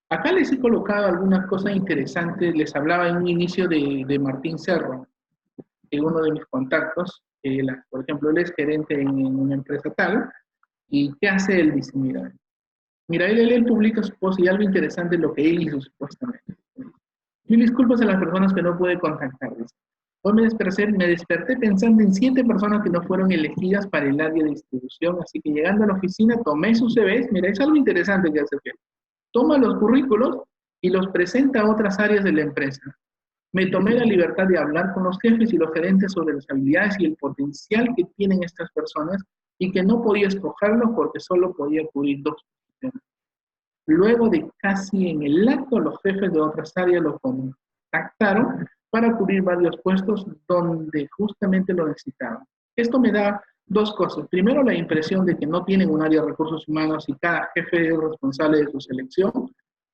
[0.09, 2.53] Acá les he colocado algunas cosas interesantes.
[2.53, 5.07] Les hablaba en un inicio de, de Martín Cerro,
[5.89, 7.23] de uno de mis contactos.
[7.89, 10.29] por ejemplo, él es gerente en, una empresa tal.
[10.89, 11.75] ¿Y qué hace él?
[11.75, 12.29] Dice, mira,
[13.07, 16.57] mira, él, él, publica su post y algo interesante lo que él hizo supuestamente.
[17.45, 19.53] Y disculpas a las personas que no puede contactar.
[20.23, 24.21] Hoy me desperté, me desperté pensando en siete personas que no fueron elegidas para el
[24.21, 27.75] área de distribución, así que llegando a la oficina tomé sus CVs, mira, es algo
[27.75, 28.71] interesante que hace que
[29.31, 30.43] toma los currículos
[30.79, 32.81] y los presenta a otras áreas de la empresa.
[33.53, 36.99] Me tomé la libertad de hablar con los jefes y los gerentes sobre las habilidades
[36.99, 39.23] y el potencial que tienen estas personas
[39.57, 43.01] y que no podía escogerlos porque solo podía cubrir dos posiciones.
[43.87, 49.41] Luego de casi en el acto, los jefes de otras áreas los contactaron para cubrir
[49.41, 52.43] varios puestos donde justamente lo necesitaban.
[52.75, 54.27] Esto me da dos cosas.
[54.27, 57.87] Primero, la impresión de que no tienen un área de recursos humanos y cada jefe
[57.87, 59.31] es responsable de su selección,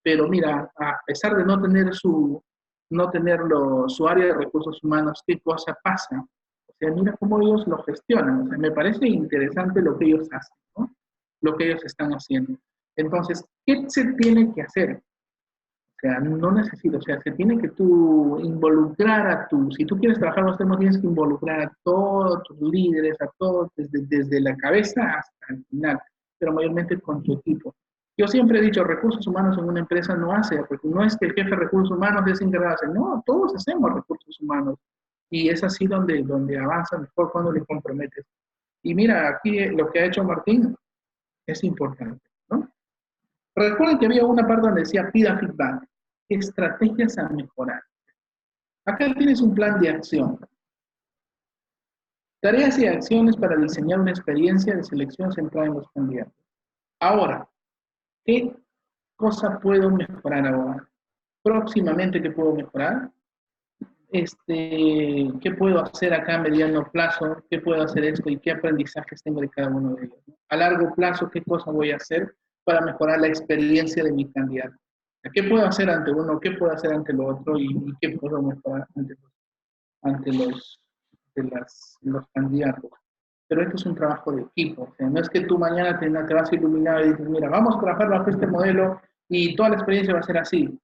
[0.03, 2.41] pero mira, a pesar de no tener su,
[2.89, 6.25] no tenerlo, su área de recursos humanos, ¿qué cosa pasa?
[6.67, 8.43] O sea, mira cómo ellos lo gestionan.
[8.43, 10.95] O sea, me parece interesante lo que ellos hacen,
[11.41, 12.57] lo que ellos están haciendo.
[12.95, 15.03] Entonces, ¿qué se tiene que hacer?
[15.97, 19.97] O sea, no necesito, o sea, se tiene que tú involucrar a tu, si tú
[19.97, 24.39] quieres trabajar los temas, tienes que involucrar a todos tus líderes, a todos, desde, desde
[24.39, 25.99] la cabeza hasta el final,
[26.37, 27.73] pero mayormente con tu equipo.
[28.15, 31.27] Yo siempre he dicho, recursos humanos en una empresa no hace, porque no es que
[31.27, 34.75] el jefe de recursos humanos es encargado no, todos hacemos recursos humanos.
[35.31, 38.23] Y es así donde, donde avanza mejor cuando le comprometes.
[38.83, 40.75] Y mira, aquí lo que ha hecho Martín
[41.47, 42.26] es importante.
[43.58, 45.84] Recuerden que había una parte donde decía pida feedback,
[46.30, 47.82] estrategias a mejorar.
[48.86, 50.39] Acá tienes un plan de acción.
[52.39, 56.36] Tareas y acciones para diseñar una experiencia de selección centrada en los candidatos.
[57.01, 57.49] Ahora,
[58.24, 58.55] ¿qué
[59.16, 60.88] cosa puedo mejorar ahora?
[61.41, 63.12] Próximamente, ¿qué puedo mejorar?
[64.12, 67.43] Este, ¿Qué puedo hacer acá a mediano plazo?
[67.49, 68.30] ¿Qué puedo hacer esto?
[68.30, 70.20] ¿Y qué aprendizajes tengo de cada uno de ellos?
[70.49, 72.36] A largo plazo, ¿qué cosa voy a hacer?
[72.68, 74.76] Para mejorar la experiencia de mi candidato.
[75.34, 76.38] ¿Qué puedo hacer ante uno?
[76.38, 77.57] ¿Qué puedo hacer ante lo otro?
[77.57, 79.32] ¿Y, qué puedo mejorar ante los,
[80.01, 80.82] ante los,
[81.34, 82.91] de las, los candidatos?
[83.47, 84.93] Pero esto es un trabajo de equipo.
[84.99, 88.09] no es que tú mañana te, vas a iluminar y dices, mira, vamos a trabajar
[88.09, 88.99] bajo este modelo
[89.30, 90.78] y toda la experiencia va a ser así.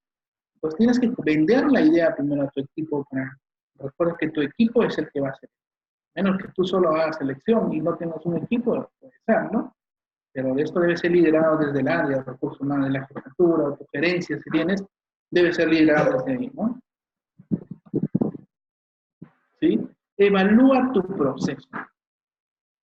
[0.62, 3.06] Pues tienes que vender la idea primero a tu equipo.
[3.10, 3.38] Para,
[3.78, 5.50] recuerda que tu equipo es el que va a hacer.
[6.16, 9.76] Menos que tú solo hagas selección y no tengas un equipo, puede ser, ¿no?
[10.34, 13.78] Pero esto debe ser liderado desde el área de recursos humanos, de la jefatura o
[13.78, 14.84] tu gerencia, si tienes,
[15.30, 16.80] debe ser liderado desde ahí, ¿no?
[19.60, 19.80] ¿Sí?
[20.18, 21.70] Evalúa tu proceso.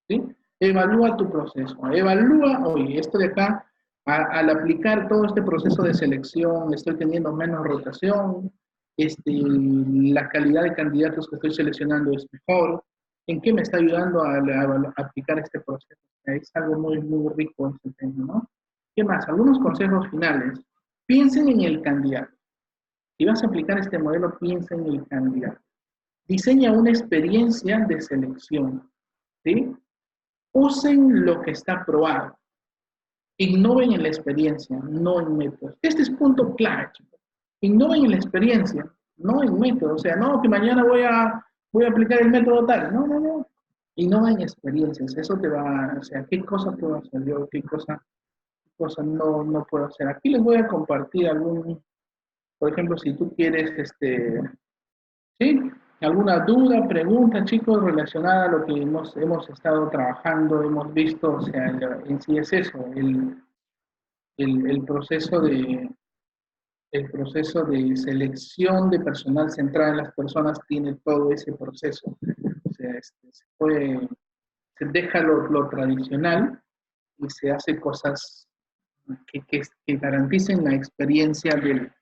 [0.09, 0.22] ¿Sí?
[0.61, 1.76] Evalúa tu proceso.
[1.92, 3.66] Evalúa, oye, esto de acá,
[4.05, 8.53] al aplicar todo este proceso de selección, estoy teniendo menos rotación,
[8.96, 12.82] este, la calidad de candidatos que estoy seleccionando es mejor,
[13.30, 14.38] en qué me está ayudando a,
[14.96, 16.00] aplicar este proceso.
[16.24, 18.50] Es algo muy, muy rico ese tema, ¿no?
[18.94, 19.28] ¿Qué más?
[19.28, 20.60] Algunos consejos finales.
[21.06, 22.32] Piensen en el candidato.
[23.16, 25.60] Si vas a aplicar este modelo, piensa en el candidato.
[26.26, 28.90] Diseña una experiencia de selección.
[29.44, 29.76] ¿sí?
[30.52, 32.36] Usen lo que está probado.
[33.38, 35.76] Innoven en la experiencia, no en métodos.
[35.82, 37.20] Este es punto clave, chicos.
[37.62, 39.94] Innoven en la experiencia, no en métodos.
[39.94, 42.92] O sea, no, que mañana voy a, voy a aplicar el método tal.
[42.92, 43.46] No, no, no.
[43.96, 45.16] Innoven en experiencias.
[45.16, 48.02] Eso te va, o sea, qué cosa puedo hacer yo, qué cosa,
[48.64, 50.08] qué cosa no, no puedo hacer.
[50.08, 51.82] Aquí les voy a compartir algún,
[52.58, 54.40] por ejemplo, si tú quieres, este,
[55.38, 55.70] ¿sí?
[56.00, 61.34] ¿Alguna duda, pregunta, chicos, relacionada a lo que hemos, hemos estado trabajando, hemos visto?
[61.34, 61.66] O sea,
[62.06, 63.36] en sí es eso, el,
[64.38, 65.90] el, proceso de
[66.93, 72.16] el proceso de selección de personal central en las personas tiene todo ese proceso.
[72.64, 74.09] O sea, este, se, puede,
[74.76, 76.61] se deja lo, tradicional
[77.18, 78.49] y se hace cosas
[79.26, 81.93] que, que, garanticen la experiencia del,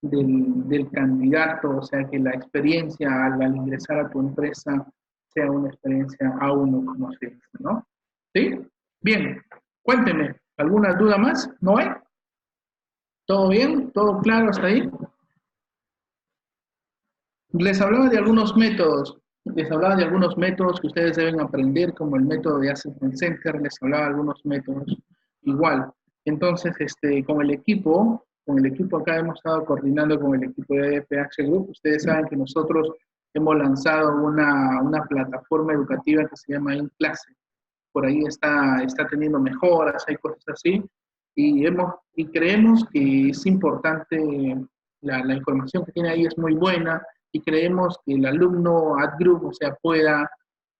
[0.00, 4.86] del, candidato, o sea, que la experiencia al, ingresar a tu empresa
[5.28, 7.86] sea una experiencia a uno, como se dice, ¿no?
[8.34, 8.60] ¿Sí?
[9.00, 9.40] Bien,
[9.82, 11.48] cuénteme, ¿alguna duda más?
[11.60, 11.88] ¿No hay?
[13.32, 13.90] ¿Todo bien?
[13.92, 14.90] ¿Todo claro hasta ahí?
[17.52, 19.16] Les hablaba de algunos métodos,
[19.46, 23.58] les hablaba de algunos métodos que ustedes deben aprender, como el método de Assessment Center,
[23.62, 24.84] les hablaba de algunos métodos
[25.44, 25.90] igual.
[26.26, 30.74] Entonces, este, con el equipo, con el equipo acá hemos estado coordinando con el equipo
[30.74, 31.70] de PH Group.
[31.70, 32.90] Ustedes saben que nosotros
[33.32, 37.32] hemos lanzado una, una plataforma educativa que se llama InClase.
[37.92, 40.84] Por ahí está, está teniendo mejoras, hay cosas así.
[41.34, 44.18] Y, hemos, y creemos que es importante,
[45.00, 47.02] la, la información que tiene ahí es muy buena
[47.32, 50.30] y creemos que el alumno ad group, o sea, pueda,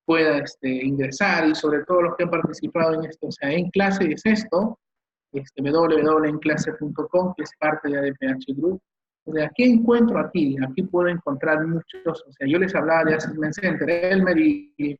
[0.04, 3.70] pueda este, ingresar y sobre todo los que han participado en esto, o sea, en
[3.70, 4.78] clase es esto,
[5.32, 8.80] este, www.enclase.com, que es parte de ADPH Group.
[9.24, 10.56] O sea, ¿qué encuentro aquí?
[10.68, 14.98] Aquí puedo encontrar muchos, o sea, yo les hablaba de Assessment Center, Elmer, y,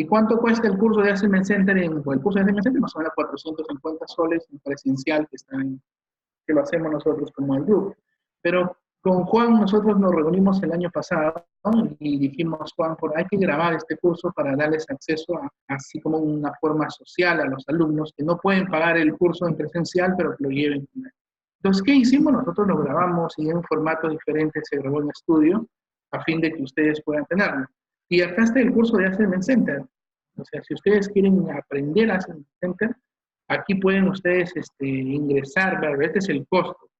[0.00, 1.76] y, cuánto cuesta el curso de Assessment Center?
[1.78, 5.56] En, el curso de Assessment Center más o menos 450 soles en presencial, que, está
[6.46, 7.96] que lo hacemos nosotros como el grupo.
[8.42, 11.46] Pero con Juan nosotros nos reunimos el año pasado
[11.98, 16.18] y dijimos, Juan, por, hay que grabar este curso para darles acceso a, así como
[16.18, 20.36] una forma social a los alumnos que no pueden pagar el curso en presencial, pero
[20.36, 20.86] que lo lleven.
[21.62, 22.32] Entonces, ¿qué hicimos?
[22.32, 25.66] Nosotros lo grabamos y en un formato diferente se grabó en estudio
[26.12, 27.66] a fin de que ustedes puedan tenerlo.
[28.10, 29.82] Y acá está el curso de Assessment Center.
[30.36, 32.90] O sea, si ustedes quieren aprender Assessment Center,
[33.48, 36.90] aquí pueden ustedes este, ingresar, ver, este es el costo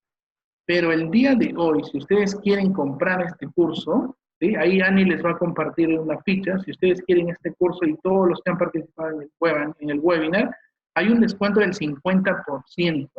[0.71, 4.55] pero el día de hoy, si ustedes quieren comprar este curso, ¿sí?
[4.55, 6.61] ahí Ani les va a compartir una ficha.
[6.61, 9.91] Si ustedes quieren este curso y todos los que han participado en el, web, en
[9.91, 10.57] el webinar,
[10.95, 13.11] hay un descuento del 50%,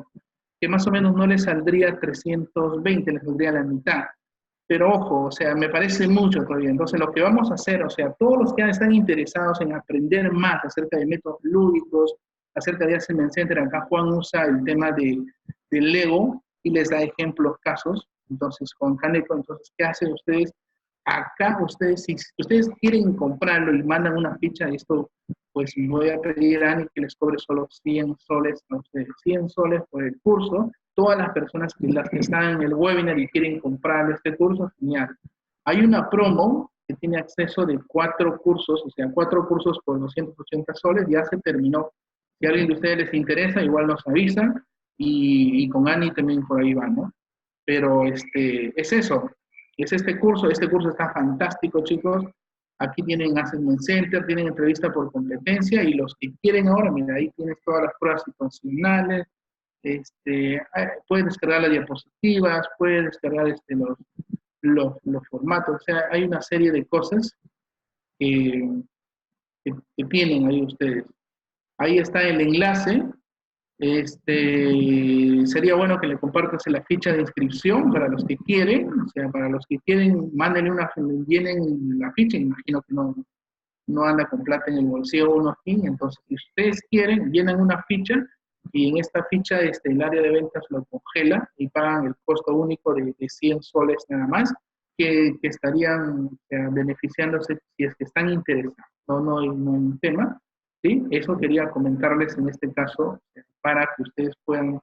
[0.61, 4.05] que más o menos no les saldría 320, les saldría la mitad.
[4.71, 6.69] Pero ojo, o sea, me parece mucho todavía.
[6.69, 10.31] Entonces, lo que vamos a hacer, o sea, todos los que están interesados en aprender
[10.31, 12.15] más acerca de métodos lúdicos,
[12.55, 15.25] acerca de Assessment Center, acá Juan usa el tema de,
[15.71, 18.07] del Lego, y les da ejemplos, casos.
[18.29, 20.53] Entonces, con Caneco, entonces, ¿qué hacen ustedes?
[21.03, 25.11] Acá ustedes, si ustedes quieren comprarlo y mandan una ficha, de esto,
[25.51, 29.49] pues voy a pedir a Ani que les cobre solo 100 soles, no sé, 100
[29.49, 30.71] soles por el curso.
[30.93, 34.71] Todas las personas que, las que están en el webinar y quieren comprar este curso,
[34.79, 35.09] genial.
[35.65, 40.73] Hay una promo que tiene acceso de cuatro cursos, o sea, cuatro cursos por 280
[40.73, 41.91] soles, ya se terminó.
[42.39, 44.63] Si a alguien de ustedes les interesa, igual nos avisan
[44.97, 47.11] y, con Ani también por ahí va, ¿no?
[47.65, 49.29] Pero este, es eso,
[49.77, 52.25] es este curso, este curso está fantástico, chicos.
[52.79, 57.29] Aquí tienen Assessment Center, tienen entrevista por competencia y los que quieren ahora, mira, ahí
[57.35, 59.27] tienes todas las pruebas situacionales,
[59.83, 60.61] este,
[61.07, 66.71] puedes descargar las diapositivas, puedes descargar este, los, los, formatos, o sea, hay una serie
[66.71, 67.35] de cosas
[68.19, 68.69] que,
[69.65, 71.05] que tienen ahí ustedes.
[71.77, 73.03] Ahí está el enlace
[73.81, 79.07] este, sería bueno que le compartas la ficha de inscripción para los que quieren, o
[79.07, 80.91] sea, para los que quieren, mándenle una,
[81.27, 83.15] llenen la ficha, imagino que no,
[83.87, 87.81] no anda con plata en el bolsillo uno aquí, entonces si ustedes quieren, llenan una
[87.87, 88.23] ficha
[88.71, 92.53] y en esta ficha este, el área de ventas lo congela y pagan el costo
[92.53, 94.53] único de, 100 soles nada más,
[94.97, 98.75] que, que estarían beneficiándose si es que están interesados,
[99.07, 100.39] no, no, no hay un tema.
[100.83, 101.03] ¿sí?
[101.11, 103.19] Eso quería comentarles en este caso
[103.61, 104.79] para que ustedes puedan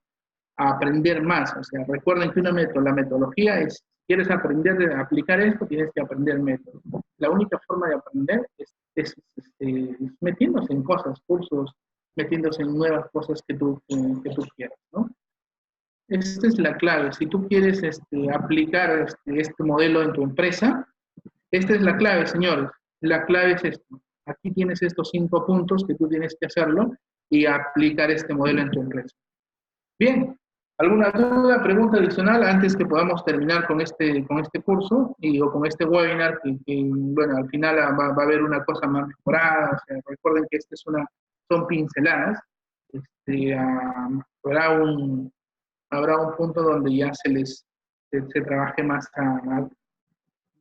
[0.57, 1.57] aprender más.
[1.57, 5.91] O sea, recuerden que una metro, la metodología es quieres aprender a aplicar esto, tienes
[5.95, 6.81] que aprender método.
[7.18, 11.70] La única forma de aprender es, es, este, metiéndose en cosas, cursos,
[12.17, 15.09] metiéndose en nuevas cosas que tú, que, tú quieras, ¿no?
[16.09, 17.13] Esta es la clave.
[17.13, 20.89] Si tú quieres este, aplicar este, este, modelo en tu empresa,
[21.51, 22.71] esta es la clave, señores.
[23.01, 24.01] La clave es esto.
[24.27, 26.93] Aquí tienes estos cinco puntos que tú tienes que hacerlo
[27.31, 29.15] y aplicar este modelo en tu empresa.
[29.99, 30.39] Bien,
[30.79, 35.51] ¿alguna duda, pregunta adicional antes que podamos terminar con este, con este curso y, o
[35.53, 36.41] con este webinar?
[36.43, 39.83] Que, bueno, al final va, a haber una cosa más mejorada.
[40.07, 41.07] recuerden que este es una,
[41.49, 42.38] son pinceladas.
[42.92, 45.32] Este, habrá, un,
[45.90, 47.64] habrá un punto donde ya se les
[48.11, 49.68] se, trabaje más a,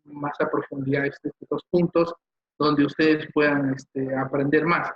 [0.05, 2.13] más a profundidad estos, estos puntos
[2.59, 4.91] donde ustedes puedan este, aprender más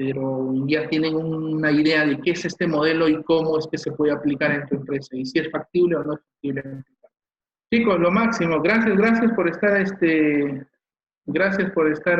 [0.00, 3.92] pero ya tienen una idea de qué es este modelo y cómo es que se
[3.92, 6.84] puede aplicar en tu empresa y si es factible o no es factible.
[7.70, 8.62] Chicos, lo máximo.
[8.62, 10.66] Gracias, gracias por estar este,
[11.26, 12.18] gracias por estar,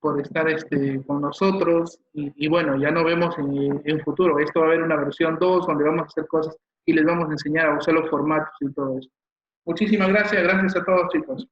[0.00, 4.38] por estar este, con nosotros y, bueno, ya nos vemos en, en futuro.
[4.38, 7.28] Esto va a haber una versión 2 donde vamos a hacer cosas y les vamos
[7.28, 9.08] a enseñar a usar los formatos y todo eso.
[9.66, 11.48] Muchísimas gracias, gracias a todos chicos.